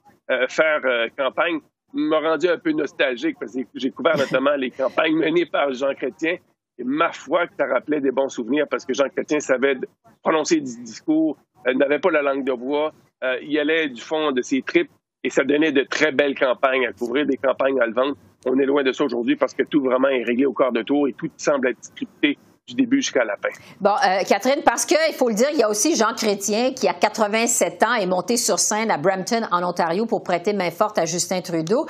faire 0.48 0.80
campagne, 1.16 1.60
m'a 1.92 2.18
rendu 2.18 2.48
un 2.48 2.58
peu 2.58 2.72
nostalgique 2.72 3.36
parce 3.38 3.54
que 3.54 3.60
j'ai 3.74 3.90
couvert 3.90 4.16
notamment 4.18 4.56
les 4.56 4.70
campagnes 4.70 5.16
menées 5.16 5.46
par 5.46 5.72
Jean 5.72 5.94
Chrétien 5.94 6.38
et 6.78 6.84
ma 6.84 7.12
foi, 7.12 7.46
que 7.46 7.54
ça 7.58 7.66
rappelait 7.66 8.00
des 8.00 8.10
bons 8.10 8.28
souvenirs 8.28 8.66
parce 8.68 8.84
que 8.84 8.94
Jean 8.94 9.08
Chrétien 9.08 9.40
savait 9.40 9.76
prononcer 10.22 10.56
des 10.56 10.76
discours, 10.82 11.36
euh, 11.66 11.74
n'avait 11.74 12.00
pas 12.00 12.10
la 12.10 12.22
langue 12.22 12.44
de 12.44 12.52
bois, 12.52 12.92
euh, 13.22 13.38
il 13.42 13.58
allait 13.58 13.88
du 13.88 14.00
fond 14.00 14.32
de 14.32 14.42
ses 14.42 14.62
tripes 14.62 14.90
et 15.22 15.30
ça 15.30 15.44
donnait 15.44 15.72
de 15.72 15.82
très 15.82 16.12
belles 16.12 16.34
campagnes 16.34 16.86
à 16.86 16.92
couvrir, 16.92 17.26
des 17.26 17.36
campagnes 17.36 17.80
à 17.80 17.86
le 17.86 17.94
vendre. 17.94 18.16
On 18.46 18.58
est 18.58 18.66
loin 18.66 18.82
de 18.82 18.92
ça 18.92 19.04
aujourd'hui 19.04 19.36
parce 19.36 19.54
que 19.54 19.62
tout 19.62 19.82
vraiment 19.82 20.08
est 20.08 20.24
réglé 20.24 20.46
au 20.46 20.52
quart 20.52 20.72
de 20.72 20.82
tour 20.82 21.08
et 21.08 21.12
tout 21.12 21.30
semble 21.36 21.68
être 21.68 21.82
scripté 21.82 22.36
du 22.66 22.74
début 22.74 22.96
jusqu'à 22.96 23.24
la 23.24 23.36
fin. 23.36 23.50
Bon, 23.80 23.90
euh, 23.90 24.24
Catherine, 24.26 24.62
parce 24.64 24.84
qu'il 24.86 25.14
faut 25.14 25.28
le 25.28 25.34
dire, 25.34 25.48
il 25.52 25.58
y 25.58 25.62
a 25.62 25.68
aussi 25.68 25.96
Jean 25.96 26.14
Chrétien 26.14 26.72
qui, 26.72 26.88
a 26.88 26.94
87 26.94 27.82
ans, 27.82 27.94
est 27.94 28.06
monté 28.06 28.36
sur 28.36 28.58
scène 28.58 28.90
à 28.90 28.96
Brampton, 28.96 29.46
en 29.52 29.62
Ontario, 29.62 30.06
pour 30.06 30.22
prêter 30.22 30.54
main 30.54 30.70
forte 30.70 30.98
à 30.98 31.04
Justin 31.04 31.42
Trudeau. 31.42 31.86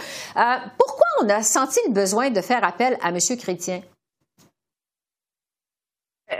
pourquoi 0.77 1.07
on 1.23 1.29
a 1.29 1.43
senti 1.43 1.79
le 1.87 1.93
besoin 1.93 2.31
de 2.31 2.41
faire 2.41 2.65
appel 2.65 2.99
à 3.03 3.11
M. 3.11 3.19
Chrétien? 3.39 3.83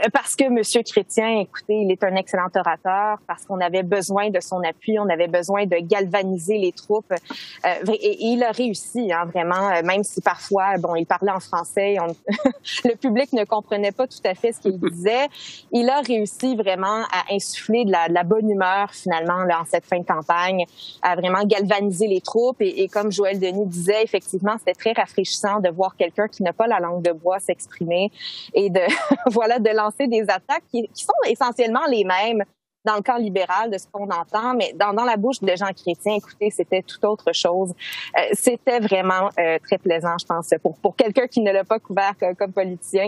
Euh, 0.03 0.09
parce 0.11 0.35
que 0.35 0.49
Monsieur 0.49 0.81
Chrétien, 0.83 1.39
écoutez, 1.39 1.75
il 1.81 1.91
est 1.91 2.03
un 2.03 2.15
excellent 2.15 2.47
orateur, 2.55 3.17
parce 3.27 3.45
qu'on 3.45 3.59
avait 3.59 3.83
besoin 3.83 4.29
de 4.29 4.39
son 4.39 4.61
appui, 4.63 4.99
on 4.99 5.09
avait 5.09 5.27
besoin 5.27 5.65
de 5.65 5.77
galvaniser 5.77 6.57
les 6.57 6.71
troupes, 6.71 7.11
euh, 7.11 7.91
et, 7.93 8.25
il 8.25 8.43
a 8.43 8.51
réussi, 8.51 9.11
hein, 9.11 9.25
vraiment, 9.25 9.69
euh, 9.69 9.81
même 9.83 10.03
si 10.03 10.21
parfois, 10.21 10.77
bon, 10.77 10.95
il 10.95 11.05
parlait 11.05 11.31
en 11.31 11.39
français, 11.39 11.97
le 12.85 12.95
public 12.95 13.33
ne 13.33 13.43
comprenait 13.43 13.91
pas 13.91 14.07
tout 14.07 14.25
à 14.25 14.33
fait 14.33 14.51
ce 14.51 14.59
qu'il 14.59 14.79
disait. 14.79 15.27
Il 15.71 15.89
a 15.89 16.01
réussi 16.01 16.55
vraiment 16.55 17.03
à 17.11 17.33
insuffler 17.33 17.85
de 17.85 17.91
la, 17.91 18.23
bonne 18.23 18.49
humeur 18.49 18.91
finalement 18.91 19.43
là, 19.43 19.61
en 19.61 19.65
cette 19.65 19.85
fin 19.85 19.99
de 19.99 20.05
campagne, 20.05 20.65
à 21.03 21.15
vraiment 21.15 21.43
galvaniser 21.43 22.07
les 22.07 22.21
troupes, 22.21 22.57
et, 22.59 22.87
comme 22.87 23.11
Joël 23.11 23.39
Denis 23.39 23.67
disait, 23.67 24.03
effectivement, 24.03 24.55
c'était 24.57 24.73
très 24.73 24.93
rafraîchissant 24.93 25.59
de 25.59 25.69
voir 25.69 25.95
quelqu'un 25.95 26.27
qui 26.27 26.43
n'a 26.43 26.53
pas 26.53 26.67
la 26.67 26.79
langue 26.79 27.03
de 27.03 27.11
bois 27.11 27.39
s'exprimer 27.39 28.11
et 28.53 28.69
de 28.69 28.81
voilà 29.31 29.59
de 29.59 29.69
des 30.07 30.23
attaques 30.23 30.63
qui, 30.71 30.89
sont 30.93 31.13
essentiellement 31.27 31.85
les 31.89 32.03
mêmes 32.03 32.43
dans 32.85 32.95
le 32.95 33.01
camp 33.01 33.17
libéral 33.17 33.71
de 33.71 33.79
ce 33.79 33.87
qu'on 33.91 34.07
entend, 34.09 34.53
mais 34.53 34.73
dans, 34.75 34.91
la 34.91 35.17
bouche 35.17 35.41
de 35.41 35.55
gens 35.55 35.71
chrétiens, 35.75 36.13
écoutez, 36.17 36.51
c'était 36.51 36.83
tout 36.83 37.03
autre 37.07 37.33
chose. 37.33 37.73
Euh, 38.15 38.21
c'était 38.33 38.79
vraiment 38.79 39.29
euh, 39.39 39.57
très 39.63 39.79
plaisant, 39.79 40.15
je 40.19 40.25
pense, 40.25 40.53
pour, 40.61 40.77
pour 40.77 40.95
quelqu'un 40.95 41.25
qui 41.25 41.41
ne 41.41 41.51
l'a 41.51 41.63
pas 41.63 41.79
couvert 41.79 42.13
comme, 42.37 42.53
politicien, 42.53 43.07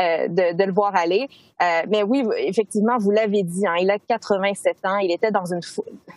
euh, 0.00 0.28
de, 0.28 0.64
le 0.64 0.72
voir 0.72 0.96
aller. 0.96 1.28
mais 1.60 2.02
oui, 2.02 2.24
effectivement, 2.38 2.96
vous 2.98 3.10
l'avez 3.10 3.42
dit, 3.42 3.66
hein, 3.66 3.74
il 3.78 3.90
a 3.90 3.98
87 3.98 4.78
ans, 4.84 4.96
il 4.96 5.12
était 5.12 5.30
dans, 5.30 5.52
une, 5.52 5.60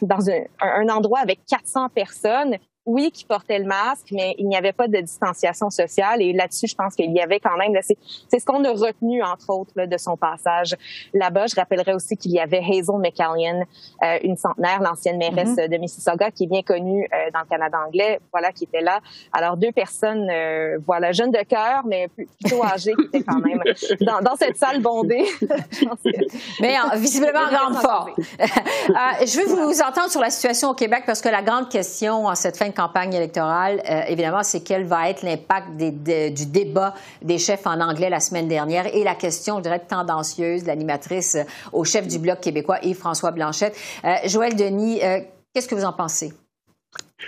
dans 0.01 0.29
un 0.29 0.89
endroit 0.89 1.19
avec 1.19 1.39
400 1.45 1.89
personnes 1.89 2.57
oui, 2.85 3.11
qui 3.11 3.25
portait 3.25 3.59
le 3.59 3.65
masque, 3.65 4.07
mais 4.11 4.33
il 4.39 4.47
n'y 4.47 4.57
avait 4.57 4.73
pas 4.73 4.87
de 4.87 4.97
distanciation 4.97 5.69
sociale. 5.69 6.21
Et 6.21 6.33
là-dessus, 6.33 6.65
je 6.67 6.75
pense 6.75 6.95
qu'il 6.95 7.11
y 7.11 7.21
avait 7.21 7.39
quand 7.39 7.55
même, 7.57 7.73
c'est 7.83 8.39
ce 8.39 8.45
qu'on 8.45 8.63
a 8.63 8.71
retenu, 8.71 9.21
entre 9.21 9.51
autres, 9.51 9.85
de 9.85 9.97
son 9.97 10.17
passage 10.17 10.75
là-bas. 11.13 11.45
Je 11.45 11.55
rappellerai 11.55 11.93
aussi 11.93 12.17
qu'il 12.17 12.31
y 12.31 12.39
avait 12.39 12.57
Hazel 12.57 12.97
McCallion, 12.97 13.65
euh, 14.03 14.17
une 14.23 14.35
centenaire, 14.35 14.81
l'ancienne 14.81 15.17
mairesse 15.17 15.49
mm-hmm. 15.49 15.69
de 15.69 15.77
Mississauga, 15.77 16.31
qui 16.31 16.45
est 16.45 16.47
bien 16.47 16.63
connue 16.63 17.07
euh, 17.13 17.29
dans 17.31 17.41
le 17.41 17.45
Canada 17.45 17.77
anglais, 17.85 18.19
voilà, 18.31 18.51
qui 18.51 18.63
était 18.63 18.81
là. 18.81 18.99
Alors, 19.31 19.57
deux 19.57 19.71
personnes, 19.71 20.27
euh, 20.31 20.79
voilà, 20.83 21.11
jeunes 21.11 21.31
de 21.31 21.43
cœur, 21.43 21.83
mais 21.85 22.07
plutôt 22.07 22.63
âgées, 22.63 22.93
qui 22.95 23.05
étaient 23.05 23.23
quand 23.23 23.41
même 23.41 23.61
dans, 24.01 24.21
dans 24.21 24.35
cette 24.35 24.57
salle 24.57 24.81
bondée. 24.81 25.25
mais 26.59 26.75
visiblement 26.95 27.41
en 27.41 27.51
grande 27.51 27.75
forme. 27.75 28.11
je 28.17 29.39
veux 29.39 29.65
vous 29.65 29.81
entendre 29.81 30.09
sur 30.09 30.21
la 30.21 30.31
situation 30.31 30.69
au 30.69 30.73
Québec, 30.73 31.03
parce 31.05 31.21
que 31.21 31.29
la 31.29 31.43
grande 31.43 31.69
question 31.69 32.25
en 32.25 32.33
cette 32.33 32.57
fin 32.57 32.70
campagne 32.71 33.13
électorale, 33.13 33.81
euh, 33.89 34.01
évidemment, 34.07 34.43
c'est 34.43 34.63
quel 34.63 34.85
va 34.85 35.09
être 35.09 35.23
l'impact 35.23 35.75
du 35.77 36.45
débat 36.45 36.93
des 37.21 37.37
chefs 37.37 37.65
en 37.65 37.79
anglais 37.79 38.09
la 38.09 38.19
semaine 38.19 38.47
dernière 38.47 38.87
et 38.93 39.03
la 39.03 39.15
question, 39.15 39.57
je 39.57 39.63
dirais, 39.63 39.79
tendancieuse 39.79 40.63
de 40.63 40.67
l'animatrice 40.67 41.35
euh, 41.35 41.43
au 41.73 41.83
chef 41.83 42.07
du 42.07 42.19
Bloc 42.19 42.39
québécois, 42.41 42.79
Yves-François 42.83 43.31
Blanchette. 43.31 43.75
Euh, 44.03 44.15
Joël 44.25 44.55
Denis, 44.55 44.99
qu'est-ce 45.53 45.67
que 45.67 45.75
vous 45.75 45.85
en 45.85 45.93
pensez? 45.93 46.33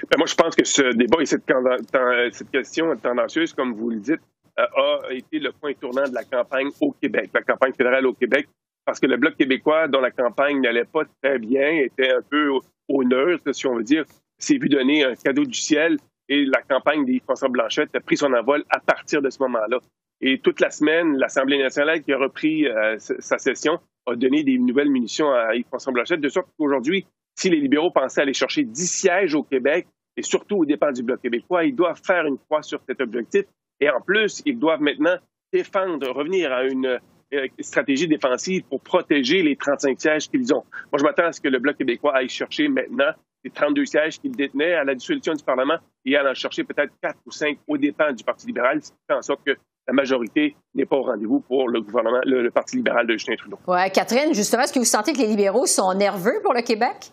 Ben, 0.09 0.17
moi, 0.17 0.27
je 0.27 0.35
pense 0.35 0.55
que 0.55 0.65
ce 0.65 0.93
débat 0.93 1.21
et 1.21 1.25
cette, 1.25 2.51
question 2.51 2.95
tendancieuse, 2.97 3.53
comme 3.53 3.73
vous 3.73 3.91
le 3.91 3.99
dites, 3.99 4.21
a 4.57 5.11
été 5.11 5.39
le 5.39 5.51
point 5.51 5.73
tournant 5.73 6.07
de 6.07 6.13
la 6.13 6.23
campagne 6.23 6.69
au 6.81 6.91
Québec, 6.91 7.29
la 7.33 7.41
campagne 7.41 7.73
fédérale 7.73 8.05
au 8.05 8.13
Québec, 8.13 8.47
parce 8.85 8.99
que 8.99 9.07
le 9.07 9.17
Bloc 9.17 9.35
québécois, 9.35 9.87
dont 9.87 10.01
la 10.01 10.11
campagne 10.11 10.61
n'allait 10.61 10.85
pas 10.85 11.03
très 11.21 11.39
bien, 11.39 11.69
était 11.71 12.11
un 12.11 12.21
peu 12.21 12.51
au 12.89 13.03
neutre, 13.03 13.51
si 13.53 13.67
on 13.67 13.75
veut 13.75 13.83
dire, 13.83 14.05
s'est 14.43 14.57
vu 14.57 14.69
donner 14.69 15.03
un 15.03 15.15
cadeau 15.15 15.45
du 15.45 15.59
ciel 15.59 15.97
et 16.29 16.45
la 16.45 16.61
campagne 16.61 17.05
d'Yves-François 17.05 17.49
Blanchette 17.49 17.95
a 17.95 17.99
pris 17.99 18.17
son 18.17 18.33
envol 18.33 18.63
à 18.69 18.79
partir 18.79 19.21
de 19.21 19.29
ce 19.29 19.41
moment-là. 19.43 19.79
Et 20.21 20.39
toute 20.39 20.61
la 20.61 20.69
semaine, 20.69 21.17
l'Assemblée 21.17 21.57
nationale 21.57 22.01
qui 22.01 22.13
a 22.13 22.17
repris 22.17 22.67
euh, 22.67 22.97
sa 22.97 23.37
session 23.37 23.79
a 24.05 24.15
donné 24.15 24.43
des 24.43 24.57
nouvelles 24.57 24.89
munitions 24.89 25.31
à 25.31 25.55
Yves-François 25.55 25.93
Blanchette, 25.93 26.21
de 26.21 26.29
sorte 26.29 26.47
qu'aujourd'hui, 26.57 27.05
si 27.35 27.49
les 27.49 27.59
libéraux 27.59 27.91
pensaient 27.91 28.21
aller 28.21 28.33
chercher 28.33 28.63
10 28.63 28.87
sièges 28.87 29.35
au 29.35 29.43
Québec, 29.43 29.87
et 30.15 30.21
surtout 30.21 30.57
au 30.57 30.65
départ 30.65 30.93
du 30.93 31.03
Bloc 31.03 31.21
québécois, 31.21 31.65
ils 31.65 31.75
doivent 31.75 32.01
faire 32.05 32.25
une 32.25 32.37
croix 32.37 32.61
sur 32.61 32.79
cet 32.87 33.01
objectif. 33.01 33.45
Et 33.79 33.89
en 33.89 33.99
plus, 34.01 34.41
ils 34.45 34.59
doivent 34.59 34.81
maintenant 34.81 35.15
défendre, 35.51 36.09
revenir 36.09 36.51
à 36.51 36.63
une 36.63 36.99
euh, 37.33 37.47
stratégie 37.59 38.07
défensive 38.07 38.63
pour 38.69 38.81
protéger 38.81 39.41
les 39.41 39.55
35 39.55 39.99
sièges 39.99 40.29
qu'ils 40.29 40.53
ont. 40.53 40.63
Moi, 40.91 40.99
je 40.99 41.03
m'attends 41.03 41.25
à 41.25 41.31
ce 41.31 41.41
que 41.41 41.47
le 41.47 41.59
Bloc 41.59 41.77
québécois 41.77 42.15
aille 42.15 42.29
chercher 42.29 42.67
maintenant 42.67 43.11
les 43.43 43.51
32 43.51 43.85
sièges 43.85 44.19
qu'il 44.19 44.35
détenait 44.35 44.73
à 44.73 44.83
la 44.83 44.95
dissolution 44.95 45.33
du 45.33 45.43
Parlement 45.43 45.77
et 46.05 46.17
en 46.17 46.33
chercher 46.33 46.63
peut-être 46.63 46.93
4 47.01 47.17
ou 47.25 47.31
5 47.31 47.57
au 47.67 47.77
dépens 47.77 48.11
du 48.13 48.23
Parti 48.23 48.47
libéral, 48.47 48.81
ce 48.81 48.89
qui 48.89 48.97
fait 49.07 49.15
en 49.15 49.21
sorte 49.21 49.41
que 49.45 49.55
la 49.87 49.93
majorité 49.93 50.55
n'est 50.75 50.85
pas 50.85 50.95
au 50.95 51.03
rendez-vous 51.03 51.41
pour 51.41 51.67
le 51.67 51.81
gouvernement, 51.81 52.21
le, 52.25 52.49
Parti 52.49 52.77
libéral 52.77 53.05
de 53.05 53.13
Justin 53.13 53.35
Trudeau. 53.35 53.59
Oui, 53.67 53.91
Catherine, 53.91 54.33
justement, 54.33 54.63
est-ce 54.63 54.73
que 54.73 54.79
vous 54.79 54.85
sentez 54.85 55.13
que 55.13 55.17
les 55.17 55.27
libéraux 55.27 55.65
sont 55.65 55.93
nerveux 55.93 56.39
pour 56.41 56.53
le 56.53 56.61
Québec? 56.61 57.11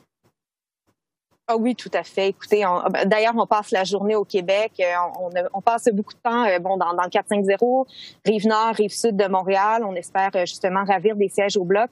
Ah 1.53 1.57
oui, 1.57 1.75
tout 1.75 1.91
à 1.95 2.05
fait. 2.05 2.29
Écoutez, 2.29 2.63
ben, 2.63 3.05
d'ailleurs, 3.07 3.33
on 3.37 3.45
passe 3.45 3.73
la 3.73 3.83
journée 3.83 4.15
au 4.15 4.25
Québec. 4.25 4.71
Euh, 4.79 5.43
on, 5.53 5.61
passe 5.61 5.89
beaucoup 5.93 6.13
de 6.13 6.21
temps 6.21 6.45
euh, 6.45 6.61
bon, 6.61 6.77
dans, 6.77 6.95
dans 6.95 7.03
le 7.03 7.09
450, 7.09 7.89
rive 8.25 8.47
nord, 8.47 8.73
rive 8.73 8.93
sud 8.93 9.17
de 9.17 9.27
Montréal. 9.27 9.83
On 9.85 9.97
espère 9.97 10.31
euh, 10.37 10.47
justement 10.47 10.85
ravir 10.85 11.17
des 11.17 11.29
sièges 11.29 11.57
au 11.57 11.65
bloc. 11.65 11.91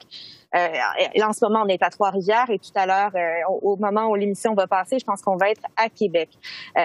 Euh, 0.55 0.67
en 1.21 1.33
ce 1.33 1.43
moment, 1.43 1.63
on 1.65 1.67
est 1.67 1.83
à 1.83 1.89
Trois-Rivières 1.89 2.49
et 2.49 2.57
tout 2.57 2.71
à 2.73 2.85
l'heure, 2.85 3.11
au, 3.49 3.75
moment 3.75 4.07
où 4.07 4.15
l'émission 4.15 4.53
va 4.53 4.65
passer, 4.65 4.97
je 4.97 5.03
pense 5.03 5.21
qu'on 5.21 5.35
va 5.35 5.49
être 5.49 5.61
à 5.75 5.89
Québec. 5.89 6.29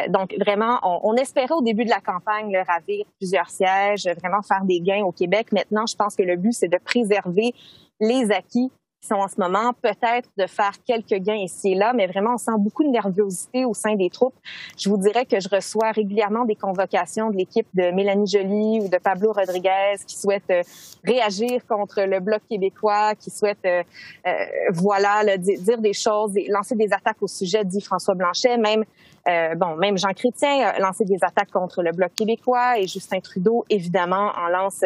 donc, 0.09 0.35
vraiment, 0.39 0.81
on, 0.83 1.15
espérait 1.15 1.55
au 1.55 1.63
début 1.63 1.85
de 1.85 1.91
la 1.91 2.01
campagne 2.01 2.55
ravir 2.69 3.07
plusieurs 3.19 3.49
sièges, 3.49 4.07
vraiment 4.21 4.43
faire 4.43 4.65
des 4.65 4.81
gains 4.81 5.05
au 5.05 5.13
Québec. 5.13 5.53
Maintenant, 5.53 5.87
je 5.87 5.97
pense 5.97 6.15
que 6.17 6.25
le 6.25 6.37
but, 6.37 6.53
c'est 6.53 6.69
de 6.69 6.79
préserver 6.85 7.55
les 8.01 8.33
acquis 8.33 8.71
sont 9.05 9.15
en 9.15 9.29
ce 9.29 9.39
moment, 9.39 9.73
peut-être 9.83 10.29
de 10.39 10.47
faire 10.47 10.73
quelques 10.87 11.23
gains 11.23 11.35
ici 11.35 11.73
et 11.73 11.75
là, 11.75 11.93
mais 11.93 12.07
vraiment, 12.07 12.35
on 12.35 12.39
sent 12.39 12.53
beaucoup 12.59 12.85
de 12.85 12.89
nervosité 12.89 13.65
au 13.65 13.75
sein 13.75 13.95
des 13.95 14.11
troupes. 14.11 14.35
Je 14.79 14.89
vous 14.89 14.97
dirais 14.97 15.27
que 15.27 15.41
je 15.41 15.49
reçois 15.49 15.91
régulièrement 15.93 16.45
des 16.45 16.57
convocations 16.57 17.31
de 17.31 17.37
l'équipe 17.37 17.67
de 17.75 17.91
Mélanie 17.91 18.27
Joly 18.27 18.81
ou 18.81 18.89
de 18.89 18.99
Pablo 18.99 19.33
Rodriguez 19.33 19.97
qui 20.07 20.17
souhaitent 20.17 20.43
euh, 20.51 20.63
réagir 21.05 21.67
contre 21.67 22.03
le 22.03 22.21
Bloc 22.21 22.43
québécois, 22.49 23.15
qui 23.15 23.31
souhaitent, 23.31 23.67
euh, 23.67 23.83
euh 24.27 24.33
voilà, 24.73 25.37
dire 25.37 25.79
des 25.79 25.93
choses, 25.93 26.35
lancer 26.49 26.75
des 26.75 26.93
attaques 26.93 27.23
au 27.23 27.27
sujet, 27.27 27.65
dit 27.65 27.81
François 27.81 28.15
Blanchet, 28.15 28.57
même 28.57 28.85
bon, 29.57 29.77
même 29.77 29.97
Jean 29.97 30.13
Chrétien 30.13 30.67
a 30.67 30.79
lancé 30.81 31.05
des 31.07 31.19
attaques 31.23 31.51
contre 31.51 31.83
le 31.83 31.93
Bloc 31.93 32.13
québécois 32.15 32.79
et 32.79 32.87
Justin 32.87 33.21
Trudeau, 33.21 33.65
évidemment, 33.71 34.31
en 34.37 34.49
lance 34.49 34.83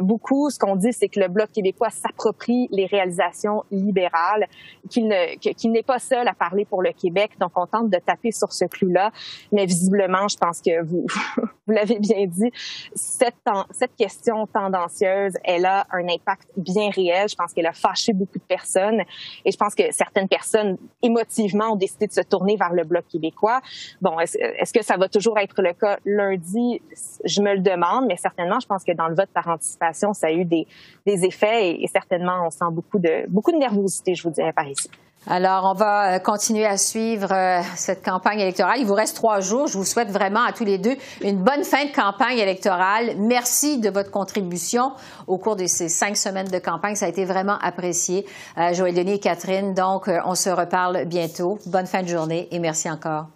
beaucoup. 0.00 0.50
Ce 0.50 0.58
qu'on 0.58 0.74
dit, 0.74 0.92
c'est 0.92 1.08
que 1.08 1.20
le 1.20 1.28
Bloc 1.28 1.52
québécois 1.52 1.90
s'approprie 1.90 2.66
les 2.72 2.86
réalisations 2.86 3.39
libérales, 3.70 4.46
qu'il 4.88 5.08
n'est 5.08 5.82
pas 5.82 5.98
seul 5.98 6.26
à 6.28 6.34
parler 6.34 6.64
pour 6.64 6.82
le 6.82 6.92
Québec. 6.92 7.32
Donc, 7.40 7.52
on 7.56 7.66
tente 7.66 7.90
de 7.90 7.98
taper 7.98 8.32
sur 8.32 8.52
ce 8.52 8.64
clou-là. 8.64 9.10
Mais 9.52 9.66
visiblement, 9.66 10.28
je 10.28 10.36
pense 10.36 10.60
que 10.60 10.82
vous, 10.82 11.06
l'avez 11.66 11.98
bien 11.98 12.26
dit, 12.26 12.50
cette 12.94 13.96
question 13.96 14.46
tendancieuse, 14.46 15.34
elle 15.44 15.66
a 15.66 15.86
un 15.92 16.08
impact 16.08 16.48
bien 16.56 16.90
réel. 16.90 17.28
Je 17.28 17.34
pense 17.34 17.52
qu'elle 17.52 17.66
a 17.66 17.72
fâché 17.72 18.12
beaucoup 18.12 18.38
de 18.38 18.44
personnes. 18.44 19.02
Et 19.44 19.50
je 19.50 19.56
pense 19.56 19.74
que 19.74 19.84
certaines 19.92 20.28
personnes, 20.28 20.76
émotivement, 21.02 21.72
ont 21.72 21.76
décidé 21.76 22.06
de 22.06 22.12
se 22.12 22.20
tourner 22.20 22.56
vers 22.56 22.72
le 22.72 22.84
Bloc 22.84 23.04
québécois. 23.08 23.60
Bon, 24.00 24.18
est-ce 24.20 24.72
que 24.72 24.84
ça 24.84 24.96
va 24.96 25.08
toujours 25.08 25.38
être 25.38 25.60
le 25.62 25.72
cas 25.72 25.98
lundi? 26.04 26.80
Je 27.24 27.40
me 27.42 27.54
le 27.54 27.60
demande, 27.60 28.06
mais 28.06 28.16
certainement, 28.16 28.60
je 28.60 28.66
pense 28.66 28.84
que 28.84 28.92
dans 28.92 29.08
le 29.08 29.14
vote 29.14 29.30
par 29.32 29.48
anticipation, 29.48 30.12
ça 30.12 30.28
a 30.28 30.32
eu 30.32 30.44
des, 30.44 30.66
effets 31.06 31.82
et, 31.82 31.86
certainement, 31.88 32.46
on 32.46 32.50
sent 32.50 32.70
beaucoup 32.70 32.98
de, 32.98 33.26
beaucoup 33.30 33.52
de 33.52 33.56
nervosité, 33.56 34.14
je 34.14 34.22
vous 34.22 34.30
dirais, 34.30 34.52
par 34.52 34.66
ici. 34.68 34.90
Alors, 35.26 35.70
on 35.70 35.74
va 35.74 36.14
euh, 36.14 36.18
continuer 36.18 36.64
à 36.64 36.78
suivre 36.78 37.30
euh, 37.30 37.60
cette 37.76 38.02
campagne 38.02 38.40
électorale. 38.40 38.78
Il 38.80 38.86
vous 38.86 38.94
reste 38.94 39.16
trois 39.16 39.40
jours. 39.40 39.66
Je 39.66 39.76
vous 39.76 39.84
souhaite 39.84 40.08
vraiment 40.08 40.42
à 40.42 40.52
tous 40.52 40.64
les 40.64 40.78
deux 40.78 40.96
une 41.22 41.42
bonne 41.42 41.62
fin 41.62 41.84
de 41.84 41.92
campagne 41.92 42.38
électorale. 42.38 43.16
Merci 43.18 43.78
de 43.80 43.90
votre 43.90 44.10
contribution 44.10 44.92
au 45.26 45.36
cours 45.36 45.56
de 45.56 45.66
ces 45.66 45.90
cinq 45.90 46.16
semaines 46.16 46.48
de 46.48 46.58
campagne. 46.58 46.94
Ça 46.94 47.04
a 47.04 47.08
été 47.10 47.26
vraiment 47.26 47.58
apprécié. 47.60 48.24
Euh, 48.56 48.72
Joël 48.72 48.94
Denis 48.94 49.14
et 49.14 49.20
Catherine, 49.20 49.74
donc, 49.74 50.08
on 50.24 50.34
se 50.34 50.48
reparle 50.48 51.04
bientôt. 51.04 51.58
Bonne 51.66 51.86
fin 51.86 52.02
de 52.02 52.08
journée 52.08 52.48
et 52.50 52.58
merci 52.58 52.90
encore. 52.90 53.26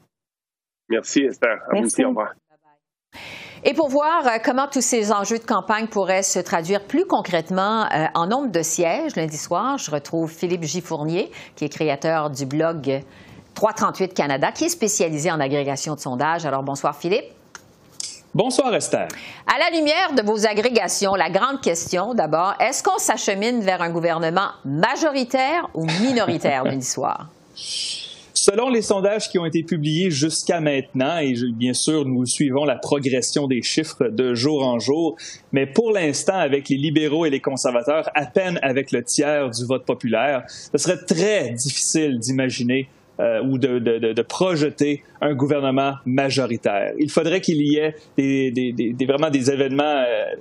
Merci, 0.88 1.20
Esther. 1.24 1.58
À 1.68 1.74
Merci. 1.74 2.02
Vous 2.02 2.06
Au 2.06 2.08
revoir. 2.10 2.34
Et 3.66 3.72
pour 3.72 3.88
voir 3.88 4.26
euh, 4.26 4.38
comment 4.44 4.66
tous 4.70 4.82
ces 4.82 5.10
enjeux 5.10 5.38
de 5.38 5.44
campagne 5.44 5.86
pourraient 5.86 6.22
se 6.22 6.38
traduire 6.38 6.84
plus 6.84 7.06
concrètement 7.06 7.84
euh, 7.84 8.06
en 8.14 8.26
nombre 8.26 8.50
de 8.50 8.62
sièges 8.62 9.16
lundi 9.16 9.38
soir, 9.38 9.78
je 9.78 9.90
retrouve 9.90 10.30
Philippe 10.30 10.64
Gifournier, 10.64 11.30
qui 11.56 11.64
est 11.64 11.70
créateur 11.70 12.28
du 12.28 12.44
blog 12.44 13.02
338 13.54 14.12
Canada, 14.12 14.52
qui 14.52 14.64
est 14.64 14.68
spécialisé 14.68 15.30
en 15.30 15.40
agrégation 15.40 15.94
de 15.94 16.00
sondages. 16.00 16.44
Alors 16.44 16.62
bonsoir 16.62 16.94
Philippe. 16.94 17.24
Bonsoir 18.34 18.74
Esther. 18.74 19.08
À 19.46 19.58
la 19.58 19.74
lumière 19.74 20.12
de 20.12 20.22
vos 20.22 20.44
agrégations, 20.44 21.14
la 21.14 21.30
grande 21.30 21.60
question 21.62 22.14
d'abord, 22.14 22.54
est-ce 22.60 22.82
qu'on 22.82 22.98
s'achemine 22.98 23.60
vers 23.60 23.80
un 23.80 23.90
gouvernement 23.90 24.48
majoritaire 24.64 25.68
ou 25.72 25.86
minoritaire 25.86 26.64
lundi 26.64 26.84
soir? 26.84 27.28
Selon 28.46 28.68
les 28.68 28.82
sondages 28.82 29.30
qui 29.30 29.38
ont 29.38 29.46
été 29.46 29.62
publiés 29.62 30.10
jusqu'à 30.10 30.60
maintenant, 30.60 31.16
et 31.16 31.32
bien 31.54 31.72
sûr, 31.72 32.04
nous 32.04 32.26
suivons 32.26 32.66
la 32.66 32.76
progression 32.76 33.46
des 33.46 33.62
chiffres 33.62 34.08
de 34.08 34.34
jour 34.34 34.68
en 34.68 34.78
jour, 34.78 35.16
mais 35.52 35.64
pour 35.64 35.92
l'instant, 35.92 36.36
avec 36.36 36.68
les 36.68 36.76
libéraux 36.76 37.24
et 37.24 37.30
les 37.30 37.40
conservateurs, 37.40 38.10
à 38.14 38.26
peine 38.26 38.58
avec 38.60 38.92
le 38.92 39.02
tiers 39.02 39.48
du 39.48 39.64
vote 39.64 39.86
populaire, 39.86 40.44
ce 40.46 40.76
serait 40.76 41.02
très 41.06 41.52
difficile 41.52 42.18
d'imaginer 42.18 42.90
euh, 43.20 43.42
ou 43.44 43.58
de, 43.58 43.78
de, 43.78 44.12
de, 44.12 44.22
projeter 44.22 45.04
un 45.20 45.34
gouvernement 45.34 45.94
majoritaire. 46.04 46.92
Il 46.98 47.10
faudrait 47.10 47.40
qu'il 47.40 47.62
y 47.62 47.76
ait 47.76 47.94
des, 48.16 48.50
des, 48.50 48.72
des, 48.72 49.06
vraiment 49.06 49.30
des 49.30 49.52
événements 49.52 49.84
euh, 49.84 50.34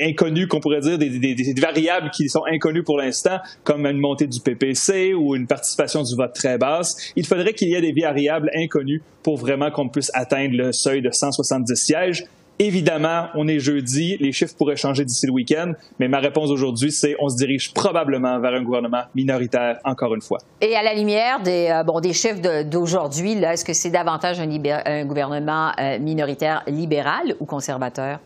inconnus, 0.00 0.46
qu'on 0.46 0.60
pourrait 0.60 0.80
dire, 0.80 0.96
des, 0.96 1.54
variables 1.60 2.10
qui 2.10 2.30
sont 2.30 2.44
inconnues 2.50 2.82
pour 2.82 2.96
l'instant, 2.96 3.38
comme 3.62 3.84
une 3.84 3.98
montée 3.98 4.26
du 4.26 4.40
PPC 4.40 5.12
ou 5.12 5.36
une 5.36 5.46
participation 5.46 6.02
du 6.02 6.14
vote 6.16 6.32
très 6.34 6.56
basse. 6.56 7.12
Il 7.14 7.26
faudrait 7.26 7.52
qu'il 7.52 7.68
y 7.68 7.74
ait 7.74 7.82
des 7.82 7.92
variables 7.92 8.50
inconnues 8.54 9.02
pour 9.22 9.36
vraiment 9.36 9.70
qu'on 9.70 9.90
puisse 9.90 10.10
atteindre 10.14 10.56
le 10.56 10.72
seuil 10.72 11.02
de 11.02 11.10
170 11.10 11.76
sièges. 11.76 12.24
Évidemment, 12.60 13.28
on 13.34 13.46
est 13.46 13.60
jeudi, 13.60 14.16
les 14.18 14.32
chiffres 14.32 14.54
pourraient 14.56 14.76
changer 14.76 15.04
d'ici 15.04 15.26
le 15.26 15.32
week-end, 15.32 15.74
mais 16.00 16.08
ma 16.08 16.18
réponse 16.18 16.50
aujourd'hui, 16.50 16.90
c'est 16.90 17.14
on 17.20 17.28
se 17.28 17.36
dirige 17.36 17.72
probablement 17.72 18.40
vers 18.40 18.52
un 18.52 18.62
gouvernement 18.62 19.02
minoritaire, 19.14 19.78
encore 19.84 20.12
une 20.14 20.22
fois. 20.22 20.38
Et 20.60 20.74
à 20.74 20.82
la 20.82 20.94
lumière 20.94 21.40
des, 21.40 21.68
euh, 21.70 21.84
bon, 21.84 22.00
des 22.00 22.12
chiffres 22.12 22.64
d'aujourd'hui, 22.64 23.32
est-ce 23.32 23.64
que 23.64 23.72
c'est 23.72 23.90
davantage 23.90 24.40
un, 24.40 24.48
un 24.86 25.04
gouvernement 25.04 25.70
euh, 25.78 26.00
minoritaire 26.00 26.64
libéral 26.66 27.36
ou 27.38 27.44
conservateur? 27.44 28.18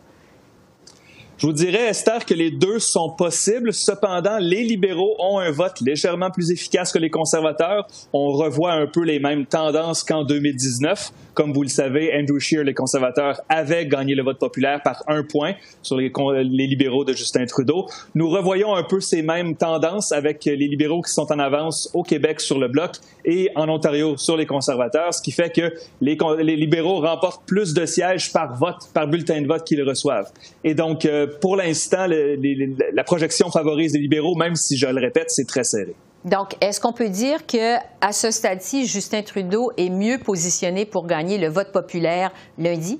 Je 1.37 1.47
vous 1.47 1.53
dirais, 1.53 1.89
Esther, 1.89 2.25
que 2.25 2.33
les 2.33 2.51
deux 2.51 2.79
sont 2.79 3.09
possibles. 3.09 3.73
Cependant, 3.73 4.37
les 4.39 4.63
libéraux 4.63 5.15
ont 5.19 5.39
un 5.39 5.51
vote 5.51 5.81
légèrement 5.81 6.29
plus 6.29 6.51
efficace 6.51 6.91
que 6.91 6.99
les 6.99 7.09
conservateurs. 7.09 7.85
On 8.13 8.31
revoit 8.31 8.71
un 8.71 8.87
peu 8.87 9.03
les 9.03 9.19
mêmes 9.19 9.45
tendances 9.45 10.03
qu'en 10.03 10.23
2019. 10.23 11.11
Comme 11.33 11.53
vous 11.53 11.63
le 11.63 11.69
savez, 11.69 12.11
Andrew 12.15 12.39
Scheer, 12.39 12.63
les 12.63 12.73
conservateurs, 12.73 13.41
avaient 13.49 13.87
gagné 13.87 14.15
le 14.15 14.23
vote 14.23 14.39
populaire 14.39 14.81
par 14.83 15.03
un 15.07 15.23
point 15.23 15.53
sur 15.81 15.97
les, 15.97 16.11
les 16.43 16.67
libéraux 16.67 17.05
de 17.05 17.13
Justin 17.13 17.45
Trudeau. 17.45 17.87
Nous 18.15 18.29
revoyons 18.29 18.75
un 18.75 18.83
peu 18.83 18.99
ces 18.99 19.21
mêmes 19.21 19.55
tendances 19.55 20.11
avec 20.11 20.45
les 20.45 20.55
libéraux 20.55 21.01
qui 21.01 21.11
sont 21.11 21.31
en 21.31 21.39
avance 21.39 21.89
au 21.93 22.03
Québec 22.03 22.39
sur 22.39 22.59
le 22.59 22.67
bloc 22.67 22.91
et 23.25 23.49
en 23.55 23.69
Ontario 23.69 24.17
sur 24.17 24.37
les 24.37 24.45
conservateurs, 24.45 25.13
ce 25.13 25.21
qui 25.21 25.31
fait 25.31 25.49
que 25.49 25.73
les, 26.01 26.17
les 26.39 26.55
libéraux 26.55 26.99
remportent 27.01 27.45
plus 27.45 27.73
de 27.73 27.85
sièges 27.85 28.31
par 28.31 28.55
vote, 28.57 28.89
par 28.93 29.07
bulletin 29.07 29.41
de 29.41 29.47
vote 29.47 29.63
qu'ils 29.63 29.83
reçoivent. 29.83 30.31
Et 30.63 30.73
donc, 30.73 31.05
euh, 31.05 31.27
pour 31.41 31.55
l'instant, 31.55 32.05
la 32.07 33.03
projection 33.03 33.49
favorise 33.49 33.93
les 33.93 33.99
libéraux, 33.99 34.35
même 34.35 34.55
si, 34.55 34.77
je 34.77 34.87
le 34.87 35.01
répète, 35.01 35.29
c'est 35.29 35.47
très 35.47 35.63
serré. 35.63 35.95
Donc, 36.25 36.55
est-ce 36.61 36.79
qu'on 36.79 36.93
peut 36.93 37.09
dire 37.09 37.45
que 37.45 37.75
à 37.99 38.13
ce 38.13 38.31
stade-ci, 38.31 38.87
Justin 38.87 39.23
Trudeau 39.23 39.71
est 39.77 39.89
mieux 39.89 40.17
positionné 40.17 40.85
pour 40.85 41.05
gagner 41.05 41.37
le 41.37 41.47
vote 41.47 41.71
populaire 41.71 42.31
lundi? 42.57 42.99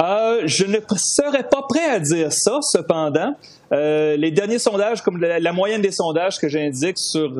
Euh, 0.00 0.42
je 0.46 0.64
ne 0.64 0.78
serais 0.96 1.42
pas 1.42 1.62
prêt 1.68 1.84
à 1.84 2.00
dire 2.00 2.32
ça, 2.32 2.60
cependant. 2.62 3.34
Euh, 3.72 4.16
les 4.16 4.30
derniers 4.30 4.58
sondages, 4.58 5.02
comme 5.02 5.18
la, 5.18 5.52
moyenne 5.52 5.80
des 5.80 5.92
sondages 5.92 6.38
que 6.38 6.48
j'indique 6.48 6.98
sur 6.98 7.30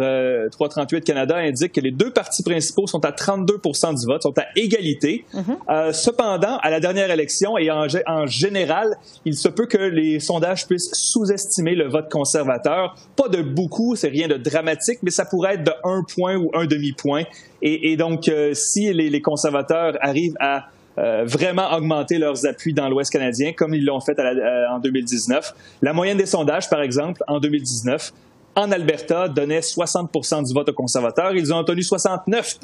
338 0.51 0.97
euh, 0.97 1.01
Canada, 1.01 1.37
indique 1.37 1.73
que 1.73 1.81
les 1.81 1.91
deux 1.91 2.11
partis 2.11 2.43
principaux 2.43 2.87
sont 2.87 3.05
à 3.05 3.11
32% 3.11 4.01
du 4.01 4.07
vote, 4.07 4.23
sont 4.23 4.39
à 4.39 4.45
égalité. 4.57 5.25
Mm-hmm. 5.35 5.93
cependant, 5.93 6.59
à 6.59 6.71
la 6.71 6.81
dernière 6.81 7.11
élection 7.11 7.59
et 7.59 7.71
en, 7.71 7.87
en, 8.07 8.27
général, 8.27 8.97
il 9.27 9.35
se 9.35 9.49
peut 9.49 9.67
que 9.67 9.79
les 9.79 10.21
sondages 10.21 10.67
puissent 10.67 10.91
sous-estimer 10.93 11.75
le 11.75 11.89
vote 11.89 12.11
conservateur. 12.11 12.97
Pas 13.17 13.29
de 13.29 13.43
beaucoup, 13.43 13.95
c'est 13.95 14.09
rien 14.09 14.29
de 14.29 14.37
dramatique, 14.37 15.01
mais 15.03 15.11
ça 15.11 15.27
pourrait 15.27 15.55
être 15.55 15.65
de 15.65 15.73
un 15.85 16.03
point 16.03 16.37
ou 16.37 16.51
un 16.55 16.65
demi-point. 16.65 17.25
Et, 17.61 17.93
et, 17.93 17.97
donc, 17.97 18.31
si 18.55 18.93
les, 18.93 19.11
les 19.11 19.21
conservateurs 19.21 19.97
arrivent 20.01 20.37
à 20.41 20.67
euh, 20.99 21.25
vraiment 21.25 21.73
augmenter 21.73 22.19
leurs 22.19 22.47
appuis 22.47 22.75
dans 22.75 22.89
l'Ouest 22.89 23.11
canadien, 23.11 23.53
comme 23.53 23.75
ils 23.75 23.85
l'ont 23.85 24.01
fait 24.01 24.19
euh, 24.19 24.69
en 24.71 24.79
2019. 24.79 25.55
La 25.81 25.93
moyenne 25.93 26.19
des 26.19 26.27
sondages, 26.27 26.69
par 26.69 26.83
exemple, 26.83 27.23
en 27.29 27.41
2019, 27.41 28.13
en 28.55 28.71
Alberta, 28.71 29.29
donnait 29.29 29.63
60 29.63 30.45
du 30.47 30.53
vote 30.53 30.69
aux 30.69 30.75
conservateurs. 30.75 31.35
Ils 31.35 31.53
ont 31.55 31.59
obtenu 31.59 31.83
69 31.83 32.59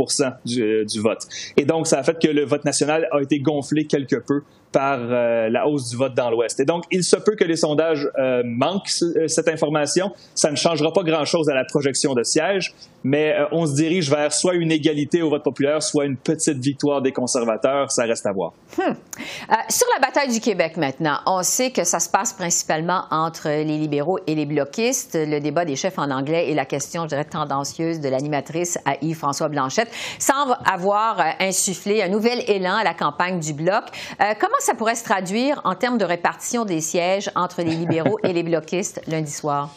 du, 0.44 0.62
euh, 0.62 0.84
du, 0.84 1.00
vote. 1.00 1.26
Et 1.56 1.64
donc, 1.64 1.86
ça 1.86 2.00
a 2.00 2.02
fait 2.02 2.20
que 2.20 2.28
le 2.28 2.44
vote 2.44 2.64
national 2.64 3.08
a 3.10 3.22
été 3.22 3.40
gonflé 3.40 3.86
quelque 3.86 4.16
peu 4.16 4.42
par 4.72 4.98
euh, 5.00 5.48
la 5.50 5.66
hausse 5.66 5.90
du 5.90 5.96
vote 5.96 6.14
dans 6.14 6.30
l'Ouest. 6.30 6.60
Et 6.60 6.64
donc, 6.64 6.84
il 6.90 7.02
se 7.02 7.16
peut 7.16 7.34
que 7.36 7.44
les 7.44 7.56
sondages 7.56 8.08
euh, 8.18 8.42
manquent 8.44 8.90
euh, 9.02 9.26
cette 9.26 9.48
information. 9.48 10.10
Ça 10.34 10.50
ne 10.50 10.56
changera 10.56 10.92
pas 10.92 11.02
grand-chose 11.02 11.48
à 11.48 11.54
la 11.54 11.64
projection 11.64 12.14
de 12.14 12.22
sièges, 12.22 12.74
mais 13.04 13.34
on 13.52 13.64
se 13.64 13.74
dirige 13.74 14.10
vers 14.10 14.32
soit 14.32 14.54
une 14.54 14.72
égalité 14.72 15.22
au 15.22 15.30
vote 15.30 15.44
populaire, 15.44 15.82
soit 15.82 16.04
une 16.04 16.16
petite 16.16 16.58
victoire 16.58 17.00
des 17.00 17.12
conservateurs. 17.12 17.90
Ça 17.90 18.04
reste 18.04 18.26
à 18.26 18.32
voir. 18.32 18.52
Hmm. 18.76 18.94
sur 19.68 19.86
la 19.94 20.06
bataille 20.06 20.32
du 20.32 20.40
Québec 20.40 20.76
maintenant, 20.76 21.18
on 21.26 21.42
sait 21.42 21.70
que 21.70 21.84
ça 21.84 22.00
se 22.00 22.10
passe 22.10 22.32
principalement 22.32 23.04
entre 23.10 23.48
les 23.48 23.78
libéraux 23.78 24.18
et 24.26 24.34
les 24.34 24.46
bloquistes. 24.46 25.16
Le 25.16 25.38
débat 25.38 25.64
des 25.64 25.76
chefs 25.76 25.98
en 25.98 26.10
anglais 26.10 26.50
et 26.50 26.54
la 26.54 26.64
question, 26.64 27.04
je 27.04 27.08
dirais, 27.08 27.24
tendancieuse 27.24 28.00
de 28.00 28.08
l'animatrice 28.08 28.78
à 28.84 28.96
Yves-François 29.00 29.48
Blanchette 29.48 29.90
semble 30.18 30.56
avoir 30.64 31.20
insufflé 31.40 32.02
un 32.02 32.08
nouvel 32.08 32.42
élan 32.48 32.76
à 32.76 32.84
la 32.84 32.94
campagne 32.94 33.38
du 33.38 33.52
Bloc. 33.52 33.84
Ça 34.60 34.74
pourrait 34.74 34.94
se 34.94 35.04
traduire 35.04 35.60
en 35.64 35.74
termes 35.74 35.98
de 35.98 36.04
répartition 36.04 36.64
des 36.64 36.80
sièges 36.80 37.30
entre 37.34 37.62
les 37.62 37.74
libéraux 37.74 38.18
et 38.22 38.32
les 38.32 38.42
bloquistes 38.42 39.00
lundi 39.06 39.32
soir? 39.32 39.70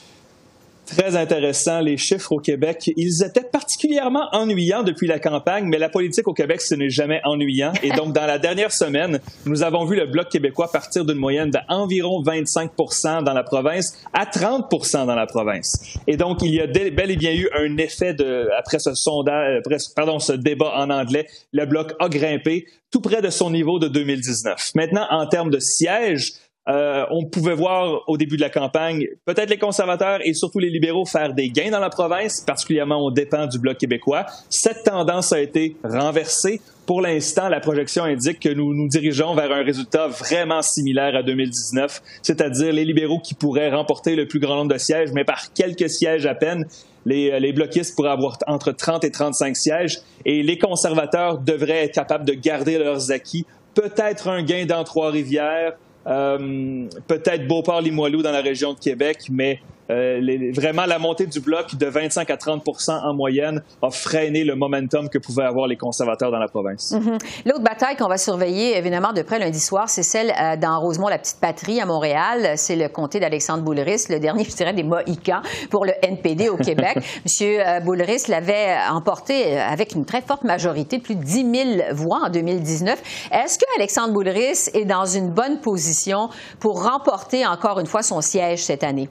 Très 0.85 1.15
intéressant, 1.15 1.79
les 1.79 1.95
chiffres 1.95 2.33
au 2.33 2.39
Québec. 2.39 2.91
Ils 2.97 3.23
étaient 3.23 3.47
particulièrement 3.49 4.27
ennuyants 4.33 4.83
depuis 4.83 5.07
la 5.07 5.19
campagne, 5.19 5.65
mais 5.65 5.77
la 5.77 5.89
politique 5.89 6.27
au 6.27 6.33
Québec, 6.33 6.59
ce 6.61 6.75
n'est 6.75 6.89
jamais 6.89 7.21
ennuyant. 7.23 7.71
Et 7.81 7.91
donc, 7.91 8.13
dans 8.13 8.25
la 8.25 8.39
dernière 8.39 8.71
semaine, 8.71 9.19
nous 9.45 9.63
avons 9.63 9.85
vu 9.85 9.95
le 9.95 10.05
Bloc 10.05 10.29
québécois 10.29 10.69
partir 10.71 11.05
d'une 11.05 11.17
moyenne 11.17 11.51
d'environ 11.51 12.21
25% 12.23 13.23
dans 13.23 13.33
la 13.33 13.43
province 13.43 13.97
à 14.13 14.25
30% 14.25 15.05
dans 15.05 15.15
la 15.15 15.27
province. 15.27 15.97
Et 16.07 16.17
donc, 16.17 16.39
il 16.41 16.55
y 16.55 16.59
a 16.59 16.67
bel 16.67 17.11
et 17.11 17.15
bien 17.15 17.33
eu 17.33 17.47
un 17.53 17.77
effet 17.77 18.13
de, 18.13 18.49
après 18.57 18.79
ce 18.79 18.93
sondage, 18.93 19.61
euh, 19.65 19.77
pardon, 19.95 20.19
ce 20.19 20.33
débat 20.33 20.73
en 20.75 20.89
anglais, 20.89 21.27
le 21.53 21.65
Bloc 21.65 21.93
a 21.99 22.09
grimpé 22.09 22.65
tout 22.91 23.01
près 23.01 23.21
de 23.21 23.29
son 23.29 23.49
niveau 23.49 23.79
de 23.79 23.87
2019. 23.87 24.71
Maintenant, 24.75 25.07
en 25.09 25.25
termes 25.25 25.49
de 25.49 25.59
sièges, 25.59 26.33
euh, 26.69 27.05
on 27.09 27.25
pouvait 27.25 27.55
voir 27.55 28.03
au 28.07 28.17
début 28.17 28.35
de 28.35 28.41
la 28.41 28.51
campagne 28.51 29.07
peut-être 29.25 29.49
les 29.49 29.57
conservateurs 29.57 30.19
et 30.23 30.35
surtout 30.35 30.59
les 30.59 30.69
libéraux 30.69 31.05
faire 31.05 31.33
des 31.33 31.49
gains 31.49 31.71
dans 31.71 31.79
la 31.79 31.89
province, 31.89 32.41
particulièrement 32.41 33.03
aux 33.03 33.09
dépens 33.09 33.47
du 33.47 33.57
Bloc 33.57 33.77
québécois. 33.77 34.27
Cette 34.49 34.83
tendance 34.83 35.33
a 35.33 35.41
été 35.41 35.75
renversée. 35.83 36.61
Pour 36.85 37.01
l'instant, 37.01 37.49
la 37.49 37.61
projection 37.61 38.03
indique 38.03 38.39
que 38.39 38.49
nous 38.49 38.75
nous 38.75 38.87
dirigeons 38.87 39.33
vers 39.33 39.51
un 39.51 39.63
résultat 39.63 40.07
vraiment 40.07 40.61
similaire 40.61 41.15
à 41.15 41.23
2019, 41.23 42.01
c'est-à-dire 42.21 42.73
les 42.73 42.85
libéraux 42.85 43.19
qui 43.19 43.33
pourraient 43.33 43.71
remporter 43.71 44.15
le 44.15 44.27
plus 44.27 44.39
grand 44.39 44.57
nombre 44.57 44.73
de 44.73 44.77
sièges, 44.77 45.09
mais 45.13 45.23
par 45.23 45.53
quelques 45.53 45.89
sièges 45.89 46.25
à 46.27 46.35
peine. 46.35 46.65
Les, 47.03 47.39
les, 47.39 47.51
bloquistes 47.51 47.95
pourraient 47.95 48.11
avoir 48.11 48.37
entre 48.45 48.71
30 48.71 49.03
et 49.05 49.09
35 49.09 49.57
sièges 49.57 50.01
et 50.23 50.43
les 50.43 50.59
conservateurs 50.59 51.39
devraient 51.39 51.85
être 51.85 51.95
capables 51.95 52.25
de 52.25 52.33
garder 52.33 52.77
leurs 52.77 53.11
acquis. 53.11 53.47
Peut-être 53.73 54.27
un 54.27 54.43
gain 54.43 54.67
dans 54.67 54.83
Trois-Rivières, 54.83 55.73
euh, 55.73 55.90
peut-être 56.05 57.47
Beauport-Limoilou 57.47 58.21
dans 58.21 58.31
la 58.31 58.41
région 58.41 58.73
de 58.73 58.79
Québec, 58.79 59.27
mais 59.29 59.59
euh, 59.91 60.51
vraiment, 60.55 60.85
la 60.85 60.99
montée 60.99 61.25
du 61.25 61.39
bloc 61.39 61.75
de 61.75 61.85
25 61.85 62.29
à 62.29 62.37
30 62.37 62.63
en 62.87 63.13
moyenne 63.13 63.61
a 63.81 63.89
freiné 63.89 64.43
le 64.43 64.55
momentum 64.55 65.09
que 65.09 65.17
pouvaient 65.17 65.43
avoir 65.43 65.67
les 65.67 65.75
conservateurs 65.75 66.31
dans 66.31 66.39
la 66.39 66.47
province. 66.47 66.93
Mm-hmm. 66.93 67.19
L'autre 67.45 67.63
bataille 67.63 67.97
qu'on 67.97 68.07
va 68.07 68.17
surveiller, 68.17 68.77
évidemment, 68.77 69.11
de 69.11 69.21
près 69.21 69.39
lundi 69.39 69.59
soir, 69.59 69.89
c'est 69.89 70.03
celle 70.03 70.31
euh, 70.39 70.55
dans 70.55 70.79
Rosemont-la-Petite-Patrie 70.79 71.81
à 71.81 71.85
Montréal. 71.85 72.53
C'est 72.55 72.75
le 72.75 72.87
comté 72.87 73.19
d'Alexandre 73.19 73.63
Boulris, 73.63 74.05
le 74.09 74.19
dernier, 74.19 74.43
je 74.49 74.55
dirais, 74.55 74.73
des 74.73 74.83
Mohicans 74.83 75.41
pour 75.69 75.85
le 75.85 75.93
NPD 76.01 76.49
au 76.49 76.57
Québec. 76.57 76.97
Monsieur 77.25 77.59
euh, 77.59 77.79
Boulris 77.81 78.23
l'avait 78.29 78.77
emporté 78.89 79.59
avec 79.59 79.93
une 79.93 80.05
très 80.05 80.21
forte 80.21 80.43
majorité, 80.43 80.97
de 80.97 81.03
plus 81.03 81.15
de 81.15 81.23
10 81.23 81.75
000 81.75 81.93
voix 81.93 82.21
en 82.25 82.29
2019. 82.29 83.29
Est-ce 83.31 83.57
que 83.59 83.65
Alexandre 83.77 84.13
Boulris 84.13 84.69
est 84.73 84.85
dans 84.85 85.05
une 85.05 85.29
bonne 85.29 85.59
position 85.59 86.29
pour 86.59 86.83
remporter 86.83 87.45
encore 87.45 87.79
une 87.79 87.87
fois 87.87 88.03
son 88.03 88.21
siège 88.21 88.63
cette 88.63 88.83
année? 88.83 89.09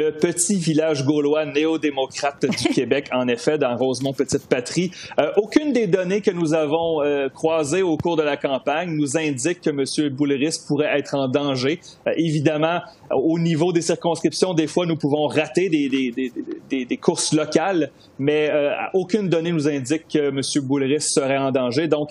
Le 0.00 0.12
petit 0.12 0.56
village 0.56 1.04
gaulois 1.04 1.44
néo-démocrate 1.44 2.46
du 2.46 2.68
Québec, 2.74 3.10
en 3.12 3.28
effet, 3.28 3.58
dans 3.58 3.76
Rosemont 3.76 4.14
Petite 4.14 4.46
Patrie. 4.48 4.90
Euh, 5.18 5.30
aucune 5.36 5.74
des 5.74 5.86
données 5.86 6.22
que 6.22 6.30
nous 6.30 6.54
avons 6.54 7.02
euh, 7.02 7.28
croisées 7.28 7.82
au 7.82 7.98
cours 7.98 8.16
de 8.16 8.22
la 8.22 8.38
campagne 8.38 8.96
nous 8.96 9.18
indique 9.18 9.60
que 9.60 9.68
M. 9.68 10.08
Bouleris 10.08 10.56
pourrait 10.66 10.98
être 10.98 11.14
en 11.14 11.28
danger. 11.28 11.80
Euh, 12.06 12.12
évidemment, 12.16 12.80
au 13.10 13.38
niveau 13.38 13.74
des 13.74 13.82
circonscriptions, 13.82 14.54
des 14.54 14.66
fois, 14.66 14.86
nous 14.86 14.96
pouvons 14.96 15.26
rater 15.26 15.68
des, 15.68 15.90
des, 15.90 16.32
des, 16.70 16.84
des 16.86 16.96
courses 16.96 17.34
locales, 17.34 17.90
mais 18.18 18.50
aucune 18.94 19.28
donnée 19.28 19.50
nous 19.50 19.68
indique 19.68 20.06
que 20.06 20.28
M. 20.28 20.40
Bouleris 20.64 21.00
serait 21.00 21.36
en 21.36 21.50
danger. 21.50 21.88
Donc, 21.88 22.10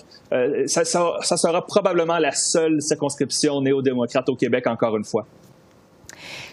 ça, 0.65 0.84
ça, 0.84 1.13
ça 1.21 1.38
sera 1.38 1.65
probablement 1.65 2.17
la 2.17 2.34
seule 2.34 2.82
circonscription 2.82 3.62
néo-démocrate 3.62 4.28
au 4.28 4.36
Québec, 4.36 4.67
encore 4.67 4.97
une 4.97 5.06
fois. 5.06 5.25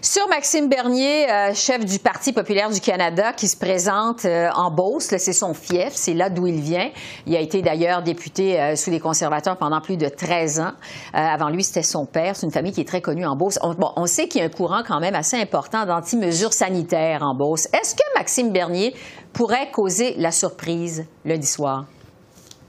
Sur 0.02 0.28
Maxime 0.28 0.68
Bernier, 0.68 1.30
euh, 1.30 1.54
chef 1.54 1.84
du 1.84 1.98
Parti 1.98 2.32
populaire 2.32 2.70
du 2.70 2.80
Canada, 2.80 3.32
qui 3.32 3.48
se 3.48 3.56
présente 3.56 4.24
euh, 4.24 4.48
en 4.54 4.70
Beauce, 4.70 5.14
c'est 5.18 5.32
son 5.32 5.54
fief, 5.54 5.92
c'est 5.92 6.14
là 6.14 6.30
d'où 6.30 6.46
il 6.46 6.60
vient. 6.60 6.90
Il 7.26 7.34
a 7.34 7.40
été 7.40 7.62
d'ailleurs 7.62 8.02
député 8.02 8.60
euh, 8.60 8.76
sous 8.76 8.90
les 8.90 9.00
conservateurs 9.00 9.56
pendant 9.56 9.80
plus 9.80 9.96
de 9.96 10.08
13 10.08 10.60
ans. 10.60 10.72
avant 11.12 11.48
lui, 11.48 11.64
c'était 11.64 11.82
son 11.82 12.06
père. 12.06 12.36
C'est 12.36 12.46
une 12.46 12.52
famille 12.52 12.72
qui 12.72 12.80
est 12.80 12.88
très 12.88 13.00
connue 13.00 13.26
en 13.26 13.36
Beauce. 13.36 13.58
On, 13.62 14.06
sait 14.06 14.28
qu'il 14.28 14.40
y 14.40 14.44
a 14.44 14.46
un 14.46 14.50
courant 14.50 14.82
quand 14.86 15.00
même 15.00 15.14
assez 15.14 15.36
important 15.36 15.86
d'anti-mesures 15.86 16.52
sanitaires 16.52 17.22
en 17.22 17.34
Beauce. 17.34 17.66
Est-ce 17.72 17.94
que 17.94 18.02
Maxime 18.16 18.52
Bernier 18.52 18.94
pourrait 19.32 19.70
causer 19.72 20.14
la 20.18 20.30
surprise 20.30 21.06
lundi 21.24 21.46
soir? 21.46 21.86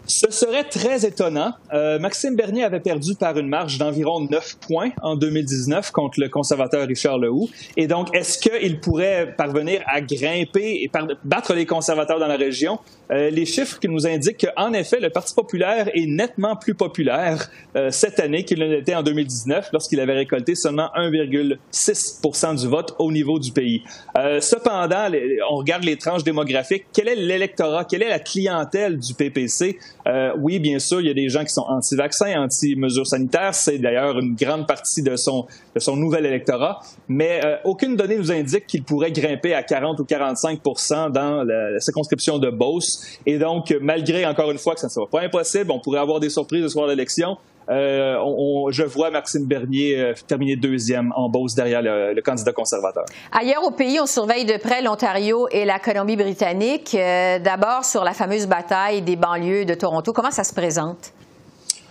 Ce 0.07 0.31
serait 0.31 0.63
très 0.63 1.05
étonnant. 1.05 1.53
Euh, 1.73 1.99
Maxime 1.99 2.37
Bernier 2.37 2.63
avait 2.63 2.79
perdu 2.79 3.15
par 3.15 3.37
une 3.37 3.49
marge 3.49 3.77
d'environ 3.77 4.21
9 4.21 4.57
points 4.59 4.91
en 5.01 5.17
2019 5.17 5.91
contre 5.91 6.21
le 6.21 6.29
conservateur 6.29 6.87
Richard 6.87 7.19
Lehoux. 7.19 7.49
Et 7.75 7.87
donc, 7.87 8.15
est-ce 8.15 8.37
qu'il 8.37 8.79
pourrait 8.79 9.35
parvenir 9.37 9.83
à 9.85 9.99
grimper 9.99 10.81
et 10.81 10.91
battre 11.25 11.53
les 11.53 11.65
conservateurs 11.65 12.19
dans 12.19 12.27
la 12.27 12.37
région? 12.37 12.79
Euh, 13.11 13.29
les 13.29 13.45
chiffres 13.45 13.79
qui 13.79 13.87
nous 13.87 14.05
indiquent 14.07 14.45
qu'en 14.45 14.73
effet, 14.73 14.99
le 14.99 15.09
Parti 15.09 15.33
populaire 15.33 15.89
est 15.93 16.05
nettement 16.05 16.55
plus 16.55 16.73
populaire 16.73 17.49
euh, 17.75 17.91
cette 17.91 18.19
année 18.19 18.43
qu'il 18.43 18.59
ne 18.59 18.65
l'était 18.65 18.95
en 18.95 19.03
2019 19.03 19.69
lorsqu'il 19.71 19.99
avait 19.99 20.13
récolté 20.13 20.55
seulement 20.55 20.89
1,6% 20.95 22.59
du 22.59 22.67
vote 22.67 22.95
au 22.99 23.11
niveau 23.11 23.39
du 23.39 23.51
pays. 23.51 23.83
Euh, 24.17 24.41
cependant, 24.41 25.09
on 25.49 25.57
regarde 25.57 25.83
les 25.83 25.97
tranches 25.97 26.23
démographiques. 26.23 26.85
Quel 26.93 27.07
est 27.07 27.15
l'électorat? 27.15 27.85
Quelle 27.85 28.03
est 28.03 28.09
la 28.09 28.19
clientèle 28.19 28.97
du 28.99 29.13
PPC? 29.13 29.77
Euh, 30.07 30.31
oui, 30.37 30.59
bien 30.59 30.79
sûr, 30.79 31.01
il 31.01 31.07
y 31.07 31.09
a 31.09 31.13
des 31.13 31.27
gens 31.27 31.43
qui 31.43 31.51
sont 31.51 31.65
anti-vaccins, 31.67 32.41
anti-mesures 32.41 33.07
sanitaires. 33.07 33.53
C'est 33.53 33.77
d'ailleurs 33.77 34.17
une 34.19 34.35
grande 34.35 34.65
partie 34.65 35.01
de 35.01 35.15
son, 35.15 35.45
de 35.75 35.79
son 35.79 35.97
nouvel 35.97 36.25
électorat. 36.25 36.79
Mais 37.07 37.41
euh, 37.43 37.57
aucune 37.65 37.95
donnée 37.95 38.17
nous 38.17 38.31
indique 38.31 38.67
qu'il 38.67 38.83
pourrait 38.83 39.11
grimper 39.11 39.53
à 39.53 39.63
40 39.63 39.99
ou 39.99 40.05
45 40.05 40.61
dans 41.11 41.43
la, 41.43 41.79
circonscription 41.79 42.37
de 42.37 42.49
Beauce. 42.49 43.19
Et 43.25 43.37
donc, 43.37 43.75
malgré, 43.81 44.25
encore 44.25 44.49
une 44.51 44.57
fois, 44.57 44.75
que 44.75 44.79
ça 44.79 44.87
ne 44.87 44.91
sera 44.91 45.07
pas 45.07 45.21
impossible, 45.21 45.71
on 45.71 45.79
pourrait 45.79 45.99
avoir 45.99 46.19
des 46.19 46.29
surprises 46.29 46.63
ce 46.63 46.69
soir 46.69 46.87
de 46.87 46.91
l'élection. 46.91 47.37
Euh, 47.69 48.17
je 48.71 48.83
vois 48.83 49.11
Maxime 49.11 49.45
Bernier 49.45 49.99
euh, 49.99 50.13
terminer 50.27 50.55
deuxième 50.55 51.11
en 51.15 51.29
Beauce 51.29 51.55
derrière 51.55 51.81
le, 51.81 52.21
candidat 52.21 52.53
conservateur. 52.53 53.03
Ailleurs 53.31 53.63
au 53.63 53.71
pays, 53.71 53.99
on 54.01 54.05
surveille 54.05 54.45
de 54.45 54.57
près 54.57 54.81
l'Ontario 54.81 55.47
et 55.51 55.65
la 55.65 55.79
Colombie-Britannique. 55.79 56.95
Euh, 56.95 57.39
d'abord 57.39 57.85
sur 57.85 58.03
la 58.03 58.13
fameuse 58.13 58.47
bataille 58.47 59.01
des 59.01 59.15
banlieues 59.15 59.65
de 59.65 59.73
Toronto. 59.73 60.13
Comment 60.13 60.31
ça 60.31 60.43
se 60.43 60.53
présente? 60.53 61.13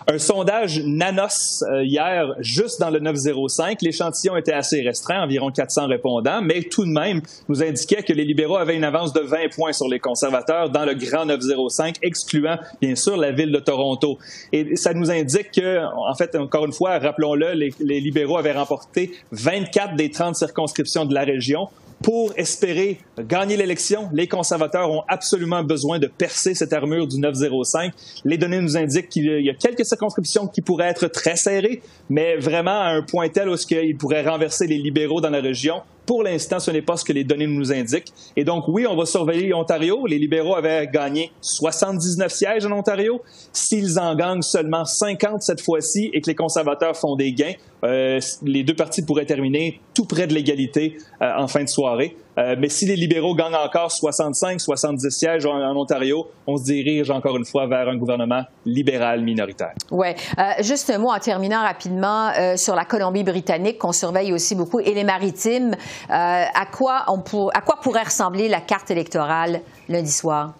Un 0.09 0.19
sondage 0.19 0.81
Nanos 0.85 1.65
euh, 1.69 1.83
hier, 1.83 2.33
juste 2.39 2.79
dans 2.79 2.89
le 2.89 2.99
905. 2.99 3.81
L'échantillon 3.81 4.37
était 4.37 4.53
assez 4.53 4.81
restreint, 4.81 5.21
environ 5.21 5.51
400 5.51 5.87
répondants, 5.87 6.41
mais 6.41 6.61
tout 6.61 6.85
de 6.85 6.89
même 6.89 7.21
nous 7.49 7.61
indiquait 7.61 8.03
que 8.03 8.13
les 8.13 8.23
libéraux 8.23 8.55
avaient 8.55 8.77
une 8.77 8.85
avance 8.85 9.11
de 9.11 9.19
20 9.19 9.53
points 9.53 9.73
sur 9.73 9.89
les 9.89 9.99
conservateurs 9.99 10.69
dans 10.69 10.85
le 10.85 10.93
grand 10.93 11.25
905, 11.25 11.97
excluant 12.01 12.57
bien 12.79 12.95
sûr 12.95 13.17
la 13.17 13.33
ville 13.33 13.51
de 13.51 13.59
Toronto. 13.59 14.17
Et 14.53 14.77
ça 14.77 14.93
nous 14.93 15.11
indique 15.11 15.51
que, 15.51 15.83
en 15.83 16.15
fait, 16.15 16.37
encore 16.37 16.65
une 16.65 16.71
fois, 16.71 16.99
rappelons-le, 16.99 17.51
les, 17.51 17.73
les 17.81 17.99
libéraux 17.99 18.37
avaient 18.37 18.53
remporté 18.53 19.11
24 19.33 19.97
des 19.97 20.09
30 20.09 20.37
circonscriptions 20.37 21.03
de 21.03 21.13
la 21.13 21.25
région 21.25 21.67
pour 22.01 22.33
espérer 22.37 22.99
gagner 23.19 23.57
l'élection, 23.57 24.09
les 24.13 24.27
conservateurs 24.27 24.91
ont 24.91 25.03
absolument 25.07 25.63
besoin 25.63 25.99
de 25.99 26.07
percer 26.07 26.53
cette 26.53 26.73
armure 26.73 27.07
du 27.07 27.19
905. 27.19 27.93
Les 28.23 28.37
données 28.37 28.61
nous 28.61 28.77
indiquent 28.77 29.09
qu'il 29.09 29.25
y 29.25 29.49
a 29.49 29.53
quelques 29.53 29.85
circonscriptions 29.85 30.47
qui 30.47 30.61
pourraient 30.61 30.87
être 30.87 31.07
très 31.07 31.35
serrées, 31.35 31.81
mais 32.09 32.37
vraiment 32.37 32.79
à 32.79 32.89
un 32.89 33.01
point 33.01 33.29
tel 33.29 33.49
où 33.49 33.55
ils 33.71 33.97
pourraient 33.97 34.27
renverser 34.27 34.67
les 34.67 34.77
libéraux 34.77 35.21
dans 35.21 35.29
la 35.29 35.41
région. 35.41 35.81
Pour 36.07 36.23
l'instant, 36.23 36.59
ce 36.59 36.71
n'est 36.71 36.81
pas 36.81 36.95
ce 36.95 37.03
que 37.03 37.11
les 37.11 37.25
données 37.25 37.47
nous 37.47 37.73
indiquent. 37.73 38.13
Et 38.37 38.45
donc, 38.45 38.69
oui, 38.69 38.87
on 38.87 38.95
va 38.95 39.05
surveiller 39.05 39.53
Ontario. 39.53 40.07
Les 40.07 40.17
libéraux 40.17 40.55
avaient 40.55 40.87
gagné 40.87 41.33
79 41.41 42.31
sièges 42.31 42.65
en 42.65 42.71
Ontario. 42.71 43.21
S'ils 43.51 43.99
en 43.99 44.15
gagnent 44.15 44.41
seulement 44.41 44.85
50 44.85 45.41
cette 45.41 45.59
fois-ci 45.59 46.09
et 46.13 46.21
que 46.21 46.27
les 46.27 46.35
conservateurs 46.35 46.95
font 46.95 47.17
des 47.17 47.33
gains, 47.33 47.55
euh, 47.83 48.21
les 48.41 48.63
deux 48.63 48.73
partis 48.73 49.01
pourraient 49.01 49.25
terminer 49.25 49.81
tout 49.93 50.05
près 50.05 50.27
de 50.27 50.33
l'égalité 50.33 50.97
euh, 51.21 51.29
en 51.35 51.49
fin 51.49 51.63
de 51.63 51.69
soirée. 51.69 52.15
Euh, 52.37 52.55
mais 52.57 52.69
si 52.69 52.85
les 52.85 52.95
libéraux 52.95 53.35
gagnent 53.35 53.55
encore 53.55 53.91
65, 53.91 54.61
70 54.61 55.09
sièges 55.09 55.45
en, 55.45 55.75
Ontario, 55.75 56.27
on 56.45 56.57
se 56.57 56.63
dirige 56.63 57.09
encore 57.09 57.37
une 57.37 57.45
fois 57.45 57.67
vers 57.67 57.87
un 57.89 57.97
gouvernement 57.97 58.43
libéral 58.65 59.23
minoritaire. 59.23 59.73
Oui. 59.91 60.07
Euh, 60.37 60.43
juste 60.61 60.89
un 60.89 60.97
mot 60.97 61.09
en 61.09 61.19
terminant 61.19 61.61
rapidement 61.61 62.29
euh, 62.29 62.57
sur 62.57 62.75
la 62.75 62.85
Colombie-Britannique 62.85 63.77
qu'on 63.77 63.91
surveille 63.91 64.33
aussi 64.33 64.55
beaucoup 64.55 64.79
et 64.79 64.93
les 64.93 65.03
maritimes. 65.03 65.75
à, 66.09 66.65
quoi 66.71 67.05
on 67.07 67.23
à 67.53 67.61
quoi 67.61 67.79
pourrait 67.81 68.03
ressembler 68.03 68.47
la 68.47 68.61
carte 68.61 68.91
électorale 68.91 69.61
lundi 69.89 70.11
soir? 70.11 70.53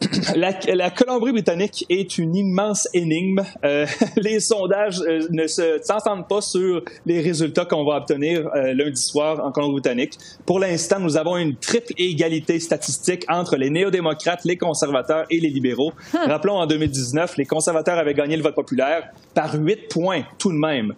la, 0.36 0.90
Colombie-Britannique 0.90 1.86
est 1.88 2.18
une 2.18 2.34
immense 2.36 2.88
énigme. 2.94 3.42
Euh, 3.64 3.86
les 4.16 4.40
sondages 4.40 5.00
euh, 5.00 5.20
ne 5.30 5.46
s'entendent 5.46 6.28
pas 6.28 6.40
sur 6.40 6.82
les 7.06 7.20
résultats 7.20 7.64
qu'on 7.64 7.84
va 7.84 7.96
obtenir 7.96 8.48
euh, 8.54 8.74
lundi 8.74 9.00
soir 9.00 9.44
en 9.44 9.52
Colombie-Britannique. 9.52 10.18
Pour 10.46 10.58
l'instant, 10.58 11.00
nous 11.00 11.16
avons 11.16 11.36
une 11.36 11.56
triple 11.56 11.92
égalité 11.96 12.58
statistique 12.60 13.24
entre 13.28 13.56
les 13.56 13.70
néo-démocrates, 13.70 14.44
les 14.44 14.56
conservateurs 14.56 15.26
et 15.30 15.40
les 15.40 15.50
libéraux. 15.50 15.92
Hmm. 16.12 16.28
Rappelons, 16.28 16.56
en 16.56 16.66
2019, 16.66 17.36
les 17.36 17.46
conservateurs 17.46 17.98
avaient 17.98 18.14
gagné 18.14 18.36
le 18.36 18.42
vote 18.42 18.54
populaire 18.54 19.10
par 19.34 19.54
huit 19.54 19.88
points 19.88 20.22
tout 20.38 20.52
de 20.52 20.58
même. 20.58 20.94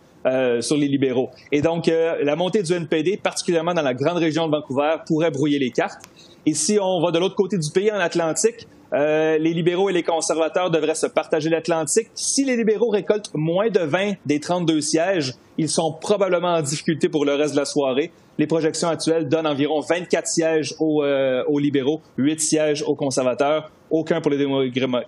sur 0.61 0.77
les 0.77 0.89
libéraux. 0.89 1.31
Et 1.53 1.61
donc, 1.63 1.87
la 1.87 2.35
montée 2.35 2.61
du 2.61 2.73
NPD, 2.73 3.17
particulièrement 3.17 3.75
dans 3.75 3.83
la 3.83 3.95
grande 3.95 4.17
région 4.17 4.49
de 4.49 4.51
Vancouver, 4.51 4.97
pourrait 5.07 5.31
brouiller 5.31 5.61
les 5.61 5.71
cartes. 5.71 6.03
Et 6.47 6.55
si 6.55 6.79
on 6.81 7.01
va 7.01 7.13
de 7.13 7.21
l'autre 7.21 7.37
côté 7.37 7.59
du 7.59 7.71
pays, 7.71 7.93
en 7.93 8.01
Atlantique, 8.01 8.67
euh, 8.93 9.39
les 9.39 9.53
libéraux 9.53 9.91
et 9.91 9.93
les 9.93 10.03
conservateurs 10.03 10.71
devraient 10.71 10.95
se 10.95 11.07
partager 11.07 11.51
l'Atlantique. 11.51 12.09
Si 12.15 12.45
les 12.45 12.57
libéraux 12.57 12.91
récoltent 12.91 13.31
moins 13.35 13.69
de 13.69 13.81
20 13.81 14.15
des 14.27 14.41
32 14.41 14.81
sièges, 14.81 15.35
ils 15.59 15.69
sont 15.69 15.93
probablement 15.93 16.55
en 16.55 16.63
difficulté 16.63 17.09
pour 17.09 17.25
le 17.25 17.35
reste 17.35 17.55
de 17.55 17.61
la 17.61 17.65
soirée. 17.65 18.13
Les 18.39 18.47
projections 18.47 18.89
actuelles 18.89 19.29
donnent 19.29 19.47
environ 19.47 19.81
24 19.81 20.27
sièges 20.27 20.75
aux, 20.79 21.03
euh, 21.03 21.45
aux 21.47 21.59
libéraux, 21.59 22.01
8 22.19 22.41
sièges 22.41 22.83
aux 22.87 22.95
conservateurs 22.95 23.71
aucun 23.91 24.21
pour 24.21 24.31
les 24.31 24.39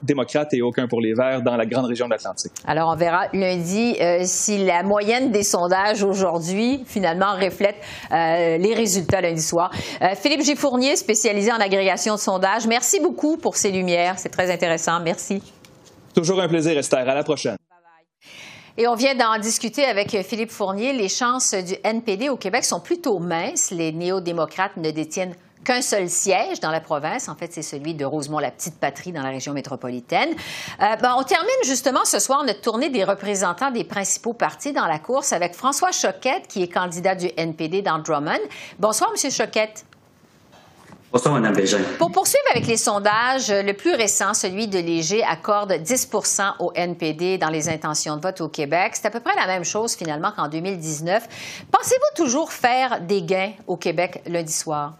démocrates 0.03 0.55
et 0.55 0.63
aucun 0.63 0.87
pour 0.87 1.01
les 1.01 1.15
Verts 1.15 1.43
dans 1.43 1.57
la 1.57 1.67
grande 1.67 1.87
région 1.87 2.07
de 2.07 2.13
l'Atlantique. 2.13 2.53
Alors, 2.67 2.91
on 2.93 2.97
verra 2.97 3.27
lundi 3.33 3.97
euh, 4.01 4.21
si 4.25 4.65
la 4.65 4.83
moyenne 4.83 5.31
des 5.31 5.43
sondages 5.43 6.03
aujourd'hui, 6.03 6.83
finalement, 6.87 7.35
reflète 7.35 7.77
euh, 8.13 8.57
les 8.59 8.75
résultats 8.75 9.21
lundi 9.21 9.43
soir. 9.43 9.71
Euh, 10.03 10.15
Philippe 10.15 10.43
Gifournier, 10.43 10.97
spécialisé 10.97 11.53
en 11.53 11.61
agrégation 11.61 12.15
de 12.15 12.21
sondages, 12.21 12.67
merci 12.67 13.01
beaucoup 13.01 13.37
pour 13.37 13.57
ces 13.57 13.71
lumières. 13.71 14.19
C'est 14.19 14.29
très 14.29 14.51
intéressant. 14.51 15.01
Merci. 15.01 15.43
Toujours 16.15 16.41
un 16.41 16.49
plaisir, 16.49 16.77
Esther. 16.77 17.09
À 17.09 17.15
la 17.15 17.25
prochaine. 17.25 17.57
Et 18.81 18.87
on 18.87 18.95
vient 18.95 19.17
d'en 19.17 19.37
discuter 19.39 19.85
avec 19.85 20.17
Philippe 20.23 20.53
Fournier. 20.53 20.93
Les 20.93 21.09
chances 21.09 21.53
du 21.53 21.75
NPD 21.83 22.29
au 22.29 22.37
Québec 22.37 22.65
sont 22.65 22.79
plutôt 22.79 23.19
minces. 23.19 23.73
Les 23.73 23.91
néo-démocrates 23.91 24.77
ne 24.77 24.93
détiennent 24.93 25.35
qu'un 25.65 25.83
seul 25.83 26.09
siège 26.09 26.61
dans 26.61 26.71
la 26.71 26.79
province. 26.79 27.29
En 27.29 27.35
fait, 27.35 27.53
c'est 27.53 27.63
celui 27.63 27.95
de 27.95 28.05
Rosemont, 28.05 28.39
la 28.39 28.53
petite 28.53 28.79
patrie 28.79 29.11
dans 29.11 29.23
la 29.23 29.31
région 29.31 29.53
métropolitaine. 29.53 30.29
Euh, 30.81 30.95
ben, 30.95 31.17
on 31.19 31.25
termine 31.25 31.51
justement 31.65 32.05
ce 32.05 32.21
soir 32.21 32.45
notre 32.45 32.61
tournée 32.61 32.89
des 32.89 33.03
représentants 33.03 33.73
des 33.73 33.83
principaux 33.83 34.33
partis 34.33 34.73
dans 34.73 34.87
la 34.87 35.01
course 35.01 35.33
avec 35.33 35.57
François 35.57 35.91
Choquette, 35.91 36.47
qui 36.47 36.63
est 36.63 36.69
candidat 36.69 37.17
du 37.17 37.29
NPD 37.37 37.83
dans 37.83 37.99
Drummond. 37.99 38.39
Bonsoir, 38.79 39.11
Monsieur 39.11 39.31
Choquette. 39.31 39.88
Bonsoir, 41.11 41.33
Mme 41.41 41.55
Bégin. 41.55 41.79
Pour 41.97 42.13
poursuivre 42.13 42.45
avec 42.51 42.67
les 42.67 42.77
sondages, 42.77 43.51
le 43.51 43.73
plus 43.73 43.95
récent, 43.95 44.35
celui 44.35 44.69
de 44.69 44.79
Léger, 44.79 45.25
accorde 45.25 45.73
10% 45.73 46.57
au 46.59 46.71
NPD 46.75 47.39
dans 47.39 47.49
les 47.49 47.71
intentions 47.71 48.17
de 48.17 48.21
vote 48.21 48.43
au 48.43 48.49
Québec. 48.49 48.91
C'est 48.93 49.07
à 49.07 49.11
peu 49.11 49.21
près 49.21 49.35
la 49.35 49.47
même 49.47 49.65
chose 49.65 49.95
finalement 49.97 50.33
qu'en 50.37 50.49
2019. 50.49 51.65
Pensez-vous 51.73 52.23
toujours 52.23 52.53
faire 52.53 53.01
des 53.01 53.23
gains 53.23 53.53
au 53.67 53.79
Québec 53.79 54.23
lundi 54.27 54.53
soir? 54.53 54.97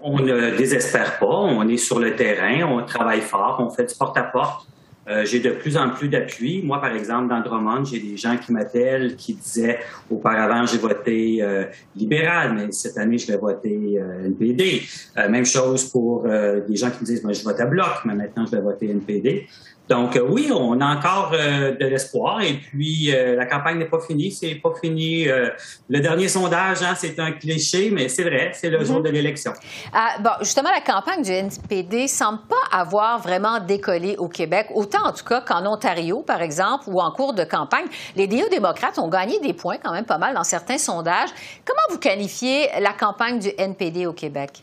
On 0.00 0.20
ne 0.20 0.56
désespère 0.56 1.18
pas, 1.18 1.26
on 1.26 1.66
est 1.66 1.76
sur 1.76 1.98
le 1.98 2.14
terrain, 2.14 2.70
on 2.70 2.84
travaille 2.86 3.22
fort, 3.22 3.56
on 3.58 3.68
fait 3.70 3.86
du 3.86 3.94
porte-à-porte. 3.96 4.68
Euh, 5.08 5.24
j'ai 5.24 5.38
de 5.38 5.50
plus 5.50 5.76
en 5.76 5.90
plus 5.90 6.08
d'appui. 6.08 6.62
Moi, 6.62 6.80
par 6.80 6.92
exemple, 6.92 7.28
dans 7.28 7.40
Drummond, 7.40 7.84
j'ai 7.84 8.00
des 8.00 8.16
gens 8.16 8.36
qui 8.36 8.52
m'appellent, 8.52 9.14
qui 9.14 9.34
disaient 9.34 9.78
auparavant, 10.10 10.66
j'ai 10.66 10.78
voté 10.78 11.38
euh, 11.40 11.64
libéral, 11.94 12.54
mais 12.54 12.72
cette 12.72 12.98
année, 12.98 13.16
je 13.16 13.28
vais 13.28 13.38
voter 13.38 13.98
euh, 14.00 14.26
NPD. 14.26 14.82
même 15.28 15.46
chose 15.46 15.84
pour 15.90 16.24
des 16.24 16.76
gens 16.76 16.90
qui 16.90 17.00
me 17.00 17.06
disent, 17.06 17.22
moi, 17.22 17.32
je 17.32 17.42
vote 17.44 17.60
à 17.60 17.66
bloc, 17.66 18.04
mais 18.04 18.14
maintenant, 18.14 18.46
je 18.46 18.56
vais 18.56 18.62
voter 18.62 18.90
NPD. 18.90 19.46
Donc 19.88 20.16
euh, 20.16 20.26
oui, 20.28 20.50
on 20.52 20.80
a 20.80 20.96
encore 20.96 21.30
euh, 21.32 21.76
de 21.76 21.86
l'espoir 21.86 22.40
et 22.42 22.54
puis 22.54 23.14
euh, 23.14 23.36
la 23.36 23.46
campagne 23.46 23.78
n'est 23.78 23.88
pas 23.88 24.00
finie, 24.00 24.32
c'est 24.32 24.56
pas 24.56 24.72
fini. 24.80 25.26
le 25.26 26.00
dernier 26.00 26.28
sondage, 26.28 26.82
hein, 26.82 26.94
c'est 26.96 27.18
un 27.18 27.32
cliché, 27.32 27.90
mais 27.90 28.08
c'est 28.08 28.24
vrai, 28.24 28.50
c'est 28.54 28.70
le 28.70 28.84
jour 28.84 28.98
mhm. 28.98 29.04
de 29.04 29.08
l'élection. 29.10 29.52
Ah, 29.92 30.16
bon, 30.20 30.30
justement, 30.40 30.70
la 30.74 30.80
campagne 30.80 31.22
du 31.22 31.30
NPD 31.30 32.08
semble 32.08 32.40
pas 32.48 32.76
avoir 32.76 33.20
vraiment 33.20 33.60
décollé 33.60 34.16
au 34.18 34.28
Québec, 34.28 34.66
autant 34.74 35.06
en 35.06 35.12
tout 35.12 35.24
cas 35.24 35.40
qu'en 35.40 35.64
Ontario, 35.66 36.22
par 36.22 36.42
exemple, 36.42 36.84
ou 36.88 37.00
en 37.00 37.12
cours 37.12 37.34
de 37.34 37.44
campagne. 37.44 37.86
Les 38.16 38.26
néo-démocrates 38.26 38.98
ont 38.98 39.08
gagné 39.08 39.38
des 39.40 39.52
points 39.52 39.78
quand 39.82 39.92
même 39.92 40.04
pas 40.04 40.18
mal 40.18 40.34
dans 40.34 40.44
certains 40.44 40.78
sondages. 40.78 41.30
Comment 41.64 41.80
vous 41.90 41.98
qualifiez 41.98 42.68
la 42.80 42.92
campagne 42.92 43.38
du 43.38 43.50
NPD 43.56 44.06
au 44.06 44.12
Québec? 44.12 44.62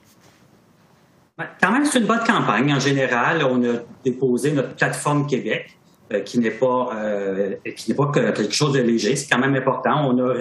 Quand 1.62 1.72
même, 1.72 1.86
c'est 1.86 2.00
une 2.00 2.06
bonne 2.06 2.24
campagne. 2.26 2.74
En 2.74 2.80
général, 2.80 3.44
on 3.44 3.64
a 3.64 3.80
déposé 4.04 4.52
notre 4.52 4.76
plateforme 4.76 5.28
Québec, 5.28 5.78
euh, 6.12 6.20
qui 6.20 6.40
n'est 6.40 6.52
pas 6.52 6.92
euh, 6.96 7.56
qui 7.76 7.90
n'est 7.90 7.96
pas 7.96 8.12
quelque 8.12 8.54
chose 8.54 8.74
de 8.74 8.82
léger. 8.82 9.16
C'est 9.16 9.30
quand 9.30 9.40
même 9.40 9.56
important. 9.56 10.10
On 10.10 10.20
a 10.20 10.34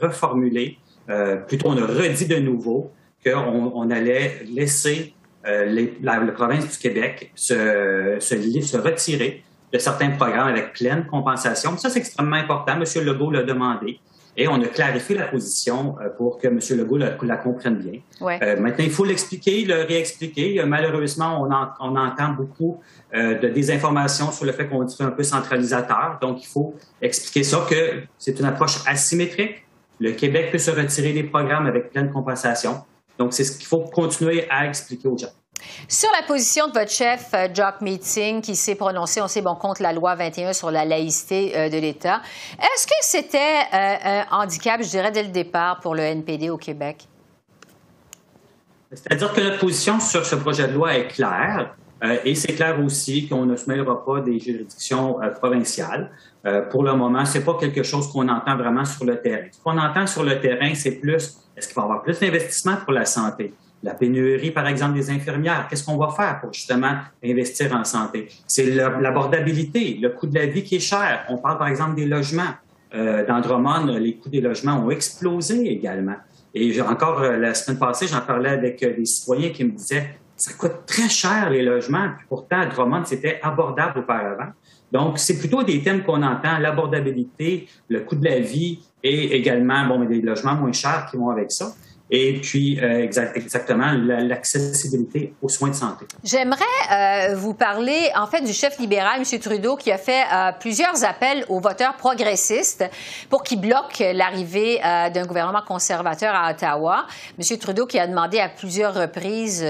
reformulé, 0.00 0.78
euh, 1.08 1.36
plutôt 1.36 1.68
on 1.68 1.76
a 1.78 1.86
redit 1.86 2.26
de 2.26 2.36
nouveau 2.36 2.92
qu'on 3.24 3.72
on 3.74 3.90
allait 3.90 4.44
laisser 4.48 5.14
la, 5.44 6.18
province 6.32 6.72
du 6.72 6.76
Québec 6.76 7.30
se, 7.36 8.16
se, 8.18 8.60
se, 8.62 8.76
retirer 8.76 9.44
de 9.72 9.78
certains 9.78 10.10
programmes 10.10 10.48
avec 10.48 10.72
pleine 10.72 11.06
compensation. 11.06 11.76
Ça, 11.76 11.88
c'est 11.88 12.00
extrêmement 12.00 12.36
important. 12.36 12.72
M. 12.72 13.04
Legault 13.04 13.30
l'a 13.30 13.44
demandé. 13.44 14.00
Et 14.38 14.48
on 14.48 14.60
a 14.60 14.66
clarifié 14.66 15.16
la 15.16 15.26
position 15.26 15.96
euh, 16.00 16.10
pour 16.10 16.38
que 16.38 16.46
M. 16.46 16.60
Legault 16.78 16.98
la, 16.98 17.36
comprenne 17.38 17.76
bien. 17.76 18.00
Euh, 18.20 18.60
maintenant, 18.60 18.84
il 18.84 18.90
faut 18.90 19.04
l'expliquer, 19.04 19.64
le 19.64 19.84
réexpliquer. 19.84 20.60
Euh, 20.60 20.66
malheureusement, 20.66 21.42
on, 21.80 21.96
entend 21.96 22.32
beaucoup 22.34 22.80
de 23.14 23.48
désinformation 23.48 24.30
sur 24.30 24.44
le 24.44 24.52
fait 24.52 24.68
qu'on 24.68 24.86
est 24.86 25.00
un 25.00 25.10
peu 25.10 25.22
centralisateur. 25.22 26.18
Donc, 26.20 26.42
il 26.42 26.46
faut 26.46 26.74
expliquer 27.00 27.44
ça, 27.44 27.66
que 27.68 28.02
c'est 28.18 28.38
une 28.38 28.44
approche 28.44 28.86
asymétrique. 28.86 29.64
Le 30.00 30.12
Québec 30.12 30.50
peut 30.52 30.58
se 30.58 30.70
retirer 30.70 31.14
des 31.14 31.22
programmes 31.22 31.66
avec 31.66 31.90
pleine 31.90 32.10
compensation. 32.10 32.82
Donc, 33.18 33.32
c'est 33.32 33.44
ce 33.44 33.56
qu'il 33.56 33.66
faut 33.66 33.80
continuer 33.80 34.46
à 34.50 34.66
expliquer 34.66 35.08
aux 35.08 35.16
gens. 35.16 35.32
Sur 35.88 36.08
la 36.18 36.26
position 36.26 36.66
de 36.68 36.72
votre 36.72 36.90
chef, 36.90 37.30
euh, 37.34 37.48
Jock 37.52 37.80
Meeting, 37.80 38.40
qui 38.40 38.56
s'est 38.56 38.74
prononcé, 38.74 39.20
on 39.20 39.28
sait, 39.28 39.42
bon, 39.42 39.54
contre 39.54 39.82
la 39.82 39.92
loi 39.92 40.14
21 40.14 40.52
sur 40.52 40.70
la 40.70 40.84
laïcité 40.84 41.56
euh, 41.56 41.68
de 41.68 41.78
l'État, 41.78 42.20
est-ce 42.58 42.86
que 42.86 42.92
c'était 43.02 43.38
euh, 43.72 44.22
un 44.30 44.42
handicap, 44.42 44.82
je 44.82 44.88
dirais, 44.88 45.12
dès 45.12 45.22
le 45.22 45.28
départ 45.28 45.80
pour 45.80 45.94
le 45.94 46.02
NPD 46.02 46.50
au 46.50 46.56
Québec? 46.56 47.06
C'est-à-dire 48.90 49.32
que 49.32 49.40
notre 49.40 49.58
position 49.58 50.00
sur 50.00 50.24
ce 50.24 50.34
projet 50.36 50.68
de 50.68 50.72
loi 50.72 50.96
est 50.96 51.08
claire. 51.08 51.74
et 52.24 52.34
c'est 52.34 52.54
clair 52.54 52.78
aussi 52.82 53.28
qu'on 53.28 53.44
ne 53.44 53.56
se 53.56 53.68
mêlera 53.68 54.04
pas 54.04 54.20
des 54.20 54.38
juridictions 54.38 55.18
provinciales. 55.38 56.10
pour 56.70 56.84
le 56.84 56.94
moment, 56.94 57.24
ce 57.24 57.38
n'est 57.38 57.44
pas 57.44 57.54
quelque 57.58 57.82
chose 57.82 58.10
qu'on 58.12 58.28
entend 58.28 58.56
vraiment 58.56 58.84
sur 58.84 59.04
le 59.04 59.20
terrain. 59.20 59.48
Ce 59.50 59.60
qu'on 59.60 59.76
entend 59.76 60.06
sur 60.06 60.22
le 60.22 60.40
terrain, 60.40 60.72
c'est 60.74 60.92
plus, 60.92 61.36
est-ce 61.56 61.66
qu'il 61.66 61.74
va 61.74 61.82
y 61.82 61.84
avoir 61.84 62.02
plus 62.02 62.18
d'investissement 62.20 62.76
pour 62.84 62.92
la 62.92 63.04
santé? 63.04 63.52
La 63.86 63.94
pénurie, 63.94 64.50
par 64.50 64.66
exemple, 64.66 64.94
des 64.94 65.10
infirmières. 65.10 65.68
Qu'est-ce 65.70 65.84
qu'on 65.84 65.96
va 65.96 66.08
faire 66.08 66.40
pour 66.40 66.52
justement 66.52 66.94
investir 67.24 67.72
en 67.72 67.84
santé? 67.84 68.26
C'est 68.48 68.66
l'abordabilité, 68.74 69.96
le 70.02 70.08
coût 70.08 70.26
de 70.26 70.34
la 70.34 70.46
vie 70.46 70.64
qui 70.64 70.74
est 70.74 70.80
cher. 70.80 71.24
On 71.28 71.38
parle, 71.38 71.56
par 71.56 71.68
exemple, 71.68 71.94
des 71.94 72.04
logements. 72.04 72.54
Euh, 72.94 73.24
dans 73.24 73.40
Drummond, 73.40 73.86
les 73.86 74.16
coûts 74.16 74.28
des 74.28 74.40
logements 74.40 74.84
ont 74.84 74.90
explosé 74.90 75.70
également. 75.70 76.16
Et 76.52 76.80
encore 76.80 77.20
euh, 77.20 77.36
la 77.36 77.54
semaine 77.54 77.78
passée, 77.78 78.08
j'en 78.08 78.22
parlais 78.22 78.50
avec 78.50 78.82
euh, 78.82 78.96
des 78.96 79.04
citoyens 79.04 79.50
qui 79.50 79.64
me 79.64 79.70
disaient 79.70 80.18
ça 80.34 80.52
coûte 80.54 80.84
très 80.84 81.08
cher 81.08 81.48
les 81.48 81.62
logements, 81.62 82.10
puis 82.16 82.26
pourtant 82.28 82.60
à 82.60 82.66
Drummond, 82.66 83.04
c'était 83.04 83.38
abordable 83.40 84.00
auparavant. 84.00 84.50
Donc, 84.90 85.18
c'est 85.18 85.38
plutôt 85.38 85.62
des 85.62 85.82
thèmes 85.82 86.02
qu'on 86.02 86.22
entend, 86.22 86.58
l'abordabilité, 86.58 87.68
le 87.88 88.00
coût 88.00 88.16
de 88.16 88.24
la 88.24 88.40
vie 88.40 88.80
et 89.02 89.36
également 89.36 89.86
bon, 89.86 90.04
des 90.04 90.20
logements 90.20 90.54
moins 90.54 90.72
chers 90.72 91.06
qui 91.10 91.16
vont 91.16 91.30
avec 91.30 91.52
ça 91.52 91.72
et 92.10 92.34
puis 92.40 92.78
euh, 92.80 93.08
exactement 93.34 93.92
l'accessibilité 93.92 95.34
aux 95.42 95.48
soins 95.48 95.70
de 95.70 95.74
santé. 95.74 96.06
J'aimerais 96.22 96.62
euh, 96.92 97.34
vous 97.34 97.54
parler 97.54 98.10
en 98.14 98.26
fait 98.26 98.42
du 98.42 98.52
chef 98.52 98.78
libéral, 98.78 99.20
M. 99.20 99.40
Trudeau, 99.40 99.76
qui 99.76 99.90
a 99.90 99.98
fait 99.98 100.22
euh, 100.32 100.52
plusieurs 100.58 101.04
appels 101.04 101.44
aux 101.48 101.60
voteurs 101.60 101.96
progressistes 101.96 102.84
pour 103.28 103.42
qu'ils 103.42 103.60
bloquent 103.60 104.04
l'arrivée 104.14 104.78
d'un 104.82 105.26
gouvernement 105.26 105.62
conservateur 105.66 106.34
à 106.34 106.50
Ottawa. 106.50 107.06
M. 107.38 107.58
Trudeau 107.58 107.86
qui 107.86 107.98
a 107.98 108.06
demandé 108.06 108.38
à 108.38 108.48
plusieurs 108.48 108.94
reprises 108.94 109.64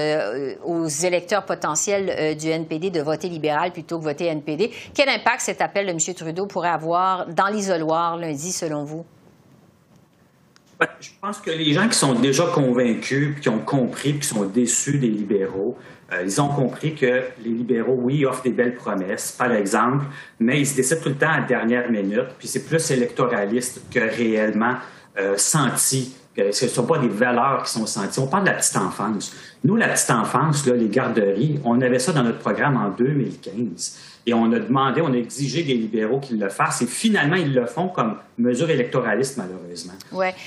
aux 0.63 0.87
électeurs 0.87 1.45
potentiels 1.45 2.37
du 2.37 2.49
NPD 2.49 2.89
de 2.89 3.01
voter 3.01 3.29
libéral 3.29 3.71
plutôt 3.71 3.99
que 3.99 4.03
voter 4.03 4.25
NPD. 4.25 4.71
Quel 4.93 5.09
impact 5.09 5.41
cet 5.41 5.61
appel 5.61 5.85
de 5.87 5.91
M. 5.91 6.15
Trudeau 6.15 6.45
pourrait 6.45 6.69
avoir 6.69 7.27
dans 7.27 7.47
l'isoloir 7.47 8.17
lundi, 8.17 8.51
selon 8.51 8.83
vous? 8.83 9.05
Ben, 10.79 10.87
je 10.99 11.09
pense 11.19 11.39
que 11.39 11.49
les 11.49 11.73
gens 11.73 11.87
qui 11.87 11.97
sont 11.97 12.13
déjà 12.13 12.45
convaincus, 12.45 13.35
qui 13.41 13.49
ont 13.49 13.59
compris, 13.59 14.19
qui 14.19 14.27
sont 14.27 14.45
déçus 14.45 14.99
des 14.99 15.07
libéraux, 15.07 15.75
euh, 16.13 16.23
ils 16.23 16.39
ont 16.39 16.49
compris 16.49 16.93
que 16.93 17.23
les 17.43 17.49
libéraux, 17.49 17.97
oui, 17.99 18.25
offrent 18.25 18.43
des 18.43 18.51
belles 18.51 18.75
promesses, 18.75 19.31
par 19.31 19.51
exemple, 19.51 20.05
mais 20.39 20.59
ils 20.59 20.67
se 20.67 20.75
décident 20.75 21.01
tout 21.01 21.09
le 21.09 21.15
temps 21.15 21.31
à 21.31 21.39
la 21.39 21.45
dernière 21.45 21.89
minute, 21.89 22.27
puis 22.37 22.47
c'est 22.47 22.63
plus 22.63 22.91
électoraliste 22.91 23.81
que 23.91 23.99
réellement 23.99 24.75
euh, 25.17 25.35
senti. 25.37 26.15
Ce 26.37 26.65
ne 26.65 26.69
sont 26.69 26.85
pas 26.85 26.99
des 26.99 27.07
valeurs 27.07 27.63
qui 27.63 27.71
sont 27.71 27.87
senties. 27.87 28.19
On 28.19 28.27
parle 28.27 28.43
de 28.43 28.49
la 28.49 28.55
petite 28.57 28.77
enfance. 28.77 29.35
Nous, 29.67 29.75
la 29.75 29.89
petite 29.89 30.11
enfance, 30.11 30.65
là, 30.65 30.75
les 30.75 30.87
garderies, 30.87 31.59
on 31.65 31.81
avait 31.81 31.99
ça 31.99 32.13
dans 32.13 32.23
notre 32.23 32.39
programme 32.39 32.77
en 32.77 32.87
2015. 32.87 33.97
Et 34.25 34.33
on 34.33 34.49
a 34.53 34.59
demandé, 34.59 35.01
on 35.01 35.11
a 35.11 35.17
exigé 35.17 35.63
des 35.63 35.73
libéraux 35.73 36.21
qu'ils 36.21 36.39
le 36.39 36.47
fassent. 36.47 36.81
Et 36.81 36.85
finalement, 36.85 37.35
ils 37.35 37.53
le 37.53 37.65
font 37.65 37.89
comme 37.89 38.15
mesure 38.37 38.69
électoraliste, 38.69 39.37
malheureusement. 39.37 39.93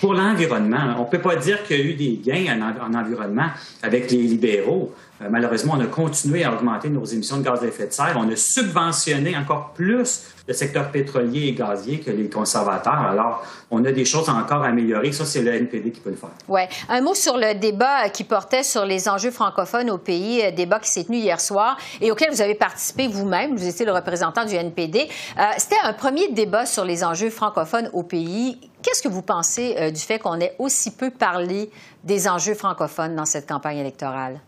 Pour 0.01 0.15
l'environnement, 0.15 0.95
on 0.99 1.05
ne 1.05 1.11
peut 1.11 1.21
pas 1.21 1.37
dire 1.37 1.63
qu'il 1.65 1.79
y 1.79 1.83
a 1.83 1.85
eu 1.85 1.95
des 1.95 2.21
gains 2.25 2.75
en, 2.81 2.95
environnement 2.95 3.49
avec 3.83 4.11
les 4.11 4.23
libéraux. 4.23 4.95
Euh, 5.23 5.29
malheureusement, 5.31 5.75
on 5.77 5.81
a 5.81 5.87
continué 5.87 6.45
à 6.45 6.55
augmenter 6.55 6.89
nos 6.89 7.05
émissions 7.05 7.39
de 7.39 7.43
gaz 7.43 7.63
à 7.63 7.67
effet 7.67 7.89
de 7.89 7.93
serre. 7.93 8.17
On 8.17 8.31
a 8.31 8.37
subventionné 8.37 9.37
encore 9.37 9.73
plus 9.75 10.23
le 10.49 10.55
secteur 10.55 10.91
pétrolier 10.91 11.49
et 11.49 11.53
gazier 11.53 12.01
que 12.01 12.11
les 12.11 12.29
conservateurs. 12.29 13.01
Alors, 13.01 13.45
on 13.71 13.85
a 13.85 13.93
des 13.93 14.05
choses 14.05 14.29
encore 14.29 14.63
à 14.63 14.69
améliorer. 14.69 15.13
Ça, 15.13 15.25
c'est 15.25 15.43
le 15.43 15.53
NPD 15.53 15.91
qui 15.91 16.01
peut 16.01 16.11
le 16.11 16.17
faire. 16.17 16.31
Oui. 16.49 16.63
Un 16.89 17.01
mot 17.03 17.15
sur 17.15 17.37
le 17.37 17.55
débat 17.55 18.09
qui 18.09 18.25
portait 18.25 18.63
sur 18.63 18.85
les 18.85 19.09
enjeux 19.11 19.31
francophones 19.31 19.91
au 19.91 19.99
pays, 19.99 20.43
euh, 20.43 20.51
débat 20.51 20.79
qui 20.81 20.89
s'est 20.89 21.05
tenu 21.05 21.19
hier 21.19 21.41
soir 21.41 21.77
et 22.01 22.11
auquel 22.11 22.31
vous 22.31 22.41
avez 22.41 22.55
participé 22.55 23.09
vous-même. 23.09 23.57
Vous 23.57 23.67
étiez 23.67 23.85
le 23.85 23.93
représentant 23.93 24.45
du 24.45 24.55
NPD. 24.55 25.09
Euh, 25.39 25.43
c'était 25.59 25.81
un 25.83 25.93
premier 25.93 26.29
débat 26.29 26.67
sur 26.67 26.85
les 26.85 27.05
enjeux 27.05 27.31
francophones 27.31 27.91
au 27.93 28.03
pays. 28.03 28.59
Qu'est-ce 28.83 29.03
que 29.03 29.09
vous 29.09 29.23
pensez 29.23 29.91
du 29.91 30.01
fait 30.01 30.19
qu'on 30.19 30.41
ait 30.41 30.55
aussi 30.59 30.91
peu 30.93 31.11
parlé 31.11 31.71
des 32.03 32.29
enjeux 32.29 32.55
francophones 32.55 33.15
dans 33.15 33.27
cette 33.27 33.47
campagne 33.47 33.77
électorale? 33.77 34.41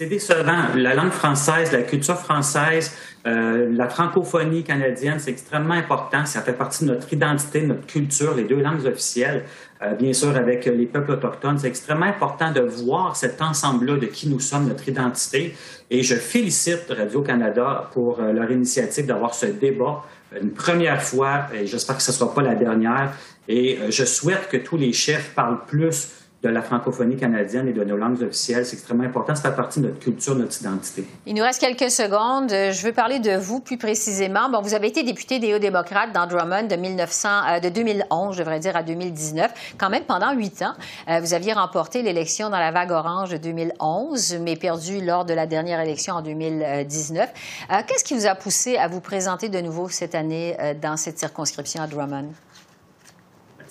C'est 0.00 0.06
décevant. 0.06 0.62
La 0.76 0.94
langue 0.94 1.10
française, 1.10 1.72
la 1.72 1.82
culture 1.82 2.16
française, 2.16 2.90
euh, 3.26 3.68
la 3.70 3.86
francophonie 3.86 4.64
canadienne, 4.64 5.18
c'est 5.18 5.30
extrêmement 5.30 5.74
important. 5.74 6.24
Ça 6.24 6.40
fait 6.40 6.54
partie 6.54 6.86
de 6.86 6.94
notre 6.94 7.12
identité, 7.12 7.60
de 7.60 7.66
notre 7.66 7.84
culture, 7.84 8.34
les 8.34 8.44
deux 8.44 8.62
langues 8.62 8.86
officielles. 8.86 9.44
Euh, 9.82 9.92
bien 9.92 10.14
sûr, 10.14 10.34
avec 10.34 10.64
les 10.64 10.86
peuples 10.86 11.10
autochtones, 11.10 11.58
c'est 11.58 11.68
extrêmement 11.68 12.06
important 12.06 12.50
de 12.50 12.62
voir 12.62 13.14
cet 13.14 13.42
ensemble-là 13.42 13.98
de 13.98 14.06
qui 14.06 14.30
nous 14.30 14.40
sommes, 14.40 14.68
notre 14.68 14.88
identité. 14.88 15.54
Et 15.90 16.02
je 16.02 16.14
félicite 16.14 16.86
Radio-Canada 16.88 17.90
pour 17.92 18.20
euh, 18.20 18.32
leur 18.32 18.50
initiative 18.50 19.04
d'avoir 19.04 19.34
ce 19.34 19.44
débat 19.44 20.02
une 20.40 20.52
première 20.52 21.02
fois, 21.02 21.48
j'espère 21.64 21.96
que 21.96 22.02
ce 22.04 22.12
ne 22.12 22.16
sera 22.16 22.32
pas 22.32 22.42
la 22.42 22.54
dernière. 22.54 23.12
Et 23.48 23.80
je 23.88 24.04
souhaite 24.04 24.48
que 24.48 24.58
tous 24.58 24.76
les 24.76 24.92
chefs 24.92 25.34
parlent 25.34 25.64
plus 25.66 26.19
de 26.42 26.48
la 26.48 26.62
francophonie 26.62 27.16
canadienne 27.16 27.68
et 27.68 27.72
de 27.72 27.84
nos 27.84 27.96
langues 27.96 28.22
officielles. 28.22 28.64
C'est 28.64 28.74
extrêmement 28.74 29.04
important. 29.04 29.34
Ça 29.34 29.50
fait 29.50 29.56
partie 29.56 29.80
de 29.80 29.88
notre 29.88 29.98
culture, 29.98 30.34
de 30.34 30.40
notre 30.40 30.58
identité. 30.58 31.04
Il 31.26 31.34
nous 31.34 31.42
reste 31.42 31.60
quelques 31.60 31.90
secondes. 31.90 32.50
Je 32.50 32.82
veux 32.82 32.92
parler 32.92 33.18
de 33.18 33.36
vous 33.36 33.60
plus 33.60 33.76
précisément. 33.76 34.48
Bon, 34.48 34.62
vous 34.62 34.74
avez 34.74 34.88
été 34.88 35.02
député 35.02 35.38
des 35.38 35.54
Hauts-démocrates 35.54 36.12
dans 36.12 36.26
Drummond 36.26 36.66
de, 36.68 36.76
1900, 36.76 37.28
euh, 37.28 37.60
de 37.60 37.68
2011, 37.68 38.34
je 38.34 38.38
devrais 38.40 38.58
dire, 38.58 38.74
à 38.74 38.82
2019. 38.82 39.74
Quand 39.76 39.90
même, 39.90 40.04
pendant 40.04 40.32
huit 40.32 40.62
ans, 40.62 40.72
euh, 41.08 41.20
vous 41.20 41.34
aviez 41.34 41.52
remporté 41.52 42.02
l'élection 42.02 42.48
dans 42.48 42.58
la 42.58 42.70
vague 42.70 42.90
orange 42.90 43.30
de 43.30 43.36
2011, 43.36 44.38
mais 44.40 44.56
perdu 44.56 45.04
lors 45.04 45.26
de 45.26 45.34
la 45.34 45.46
dernière 45.46 45.80
élection 45.80 46.14
en 46.14 46.22
2019. 46.22 47.28
Euh, 47.70 47.74
qu'est-ce 47.86 48.04
qui 48.04 48.14
vous 48.14 48.26
a 48.26 48.34
poussé 48.34 48.78
à 48.78 48.88
vous 48.88 49.00
présenter 49.00 49.50
de 49.50 49.60
nouveau 49.60 49.88
cette 49.90 50.14
année 50.14 50.56
dans 50.80 50.96
cette 50.96 51.18
circonscription 51.18 51.82
à 51.82 51.86
Drummond? 51.86 52.28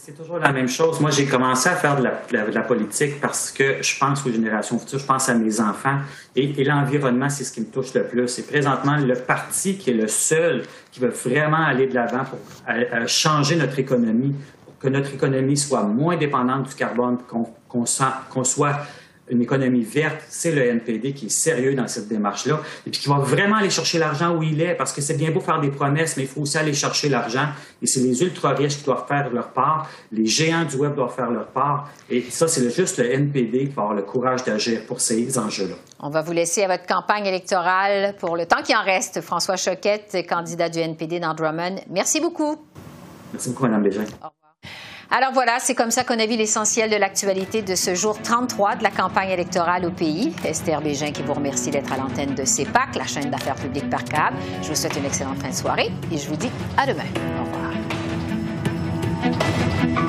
C'est 0.10 0.15
toujours 0.15 0.39
la 0.39 0.52
même 0.52 0.67
chose. 0.67 1.00
Moi, 1.02 1.12
j'ai 1.12 1.28
commencé 1.28 1.69
à 1.69 1.76
faire 1.76 1.95
de 1.95 2.02
la, 2.02 2.62
politique 2.62 3.22
parce 3.22 3.52
que 3.52 3.84
je 3.84 4.00
pense 4.00 4.26
aux 4.26 4.32
générations 4.32 4.80
futures, 4.80 4.98
je 4.98 5.06
pense 5.06 5.30
à 5.30 5.36
mes 5.36 5.62
enfants 5.62 6.00
et, 6.36 6.63
l'environnement, 6.63 7.30
c'est 7.30 7.43
ce 7.43 7.52
qui 7.52 7.62
me 7.62 7.67
touche 7.67 7.93
le 7.93 8.06
plus. 8.06 8.39
Et 8.39 8.41
présentement, 8.41 8.98
le 8.98 9.13
parti 9.13 9.78
qui 9.78 9.91
est 9.91 9.93
le 9.93 10.08
seul 10.08 10.63
qui 10.91 11.00
veut 11.00 11.10
vraiment 11.10 11.63
aller 11.63 11.86
de 11.86 11.93
l'avant 11.93 12.24
pour 12.24 12.39
changer 13.06 13.56
notre 13.56 13.78
économie, 13.78 14.34
pour 14.65 14.80
que 14.80 14.89
notre 14.89 15.13
économie 15.13 15.58
soit 15.58 15.84
moins 15.84 16.17
dépendante 16.17 16.69
du 16.69 16.74
carbone, 16.74 17.19
qu'on 17.67 17.86
soit 17.86 18.80
une 19.29 19.41
économie 19.41 19.83
verte, 19.83 20.21
c'est 20.29 20.51
le 20.51 20.65
NPD 20.65 21.13
qui 21.13 21.27
est 21.27 21.29
sérieux 21.29 21.75
dans 21.75 21.87
cette 21.87 22.07
démarche-là 22.07 22.61
et 22.85 22.89
puis 22.89 23.01
qui 23.01 23.09
va 23.09 23.17
vraiment 23.17 23.57
aller 23.57 23.69
chercher 23.69 23.99
l'argent 23.99 24.35
où 24.35 24.43
il 24.43 24.61
est 24.61 24.75
parce 24.75 24.93
que 24.93 25.01
c'est 25.01 25.17
bien 25.17 25.31
beau 25.31 25.39
faire 25.39 25.59
des 25.59 25.69
promesses, 25.69 26.17
mais 26.17 26.23
il 26.23 26.29
faut 26.29 26.41
aussi 26.41 26.57
aller 26.57 26.73
chercher 26.73 27.09
l'argent 27.09 27.47
et 27.81 27.87
c'est 27.87 28.01
les 28.01 28.21
ultra-riches 28.21 28.77
qui 28.77 28.83
doivent 28.83 29.07
faire 29.07 29.29
leur 29.29 29.49
part, 29.49 29.89
les 30.11 30.25
géants 30.25 30.65
du 30.65 30.75
web 30.77 30.95
doivent 30.95 31.13
faire 31.13 31.31
leur 31.31 31.47
part 31.47 31.89
et 32.09 32.25
ça, 32.29 32.47
c'est 32.47 32.69
juste 32.73 32.97
le 32.97 33.11
NPD 33.11 33.67
qui 33.67 33.73
va 33.73 33.83
avoir 33.83 33.95
le 33.95 34.03
courage 34.03 34.43
d'agir 34.43 34.85
pour 34.85 35.01
ces 35.01 35.37
enjeux-là. 35.37 35.75
On 35.99 36.09
va 36.09 36.21
vous 36.21 36.31
laisser 36.31 36.63
à 36.63 36.67
votre 36.67 36.85
campagne 36.85 37.25
électorale 37.25 38.15
pour 38.19 38.37
le 38.37 38.45
temps 38.45 38.61
qui 38.63 38.75
en 38.75 38.83
reste. 38.83 39.21
François 39.21 39.57
Choquette, 39.57 40.17
candidat 40.27 40.69
du 40.69 40.79
NPD 40.79 41.19
dans 41.19 41.33
Drummond. 41.33 41.75
Merci 41.89 42.19
beaucoup. 42.19 42.57
Merci 43.33 43.49
beaucoup, 43.49 43.63
Mme 43.63 43.83
Bégin. 43.83 44.05
Alors 45.12 45.32
voilà, 45.34 45.58
c'est 45.60 45.74
comme 45.74 45.89
ça 45.89 46.04
qu'on 46.04 46.19
a 46.19 46.26
vu 46.28 46.36
l'essentiel 46.36 46.91
de 46.91 46.95
l'actualité 46.95 47.63
de 47.63 47.74
ce 47.74 47.95
jour 47.95 48.22
33 48.22 48.76
de 48.76 48.84
la 48.84 48.91
campagne 48.91 49.32
électorale 49.32 49.86
au 49.86 49.89
pays. 49.89 50.36
Esther 50.45 50.82
Bégin 50.82 51.12
qui 51.12 51.24
vous 51.24 51.34
remercie 51.34 51.72
d'être 51.72 51.91
à 51.91 51.98
l'antenne 51.98 52.36
de 52.36 52.45
CEPAC, 52.45 52.95
la 52.95 53.08
chaîne 53.08 53.32
d'affaires 53.32 53.56
publiques 53.56 53.89
par 53.89 54.04
câble. 54.04 54.38
Je 54.62 54.67
vous 54.67 54.76
souhaite 54.76 54.95
une 54.98 55.06
excellente 55.06 55.39
fin 55.41 55.50
de 55.50 55.56
soirée 55.56 55.91
et 56.12 56.17
je 56.17 56.30
vous 56.30 56.36
dis 56.36 56.52
à 56.78 56.86
demain. 56.86 57.06
Au 57.41 57.45
revoir. 59.86 60.09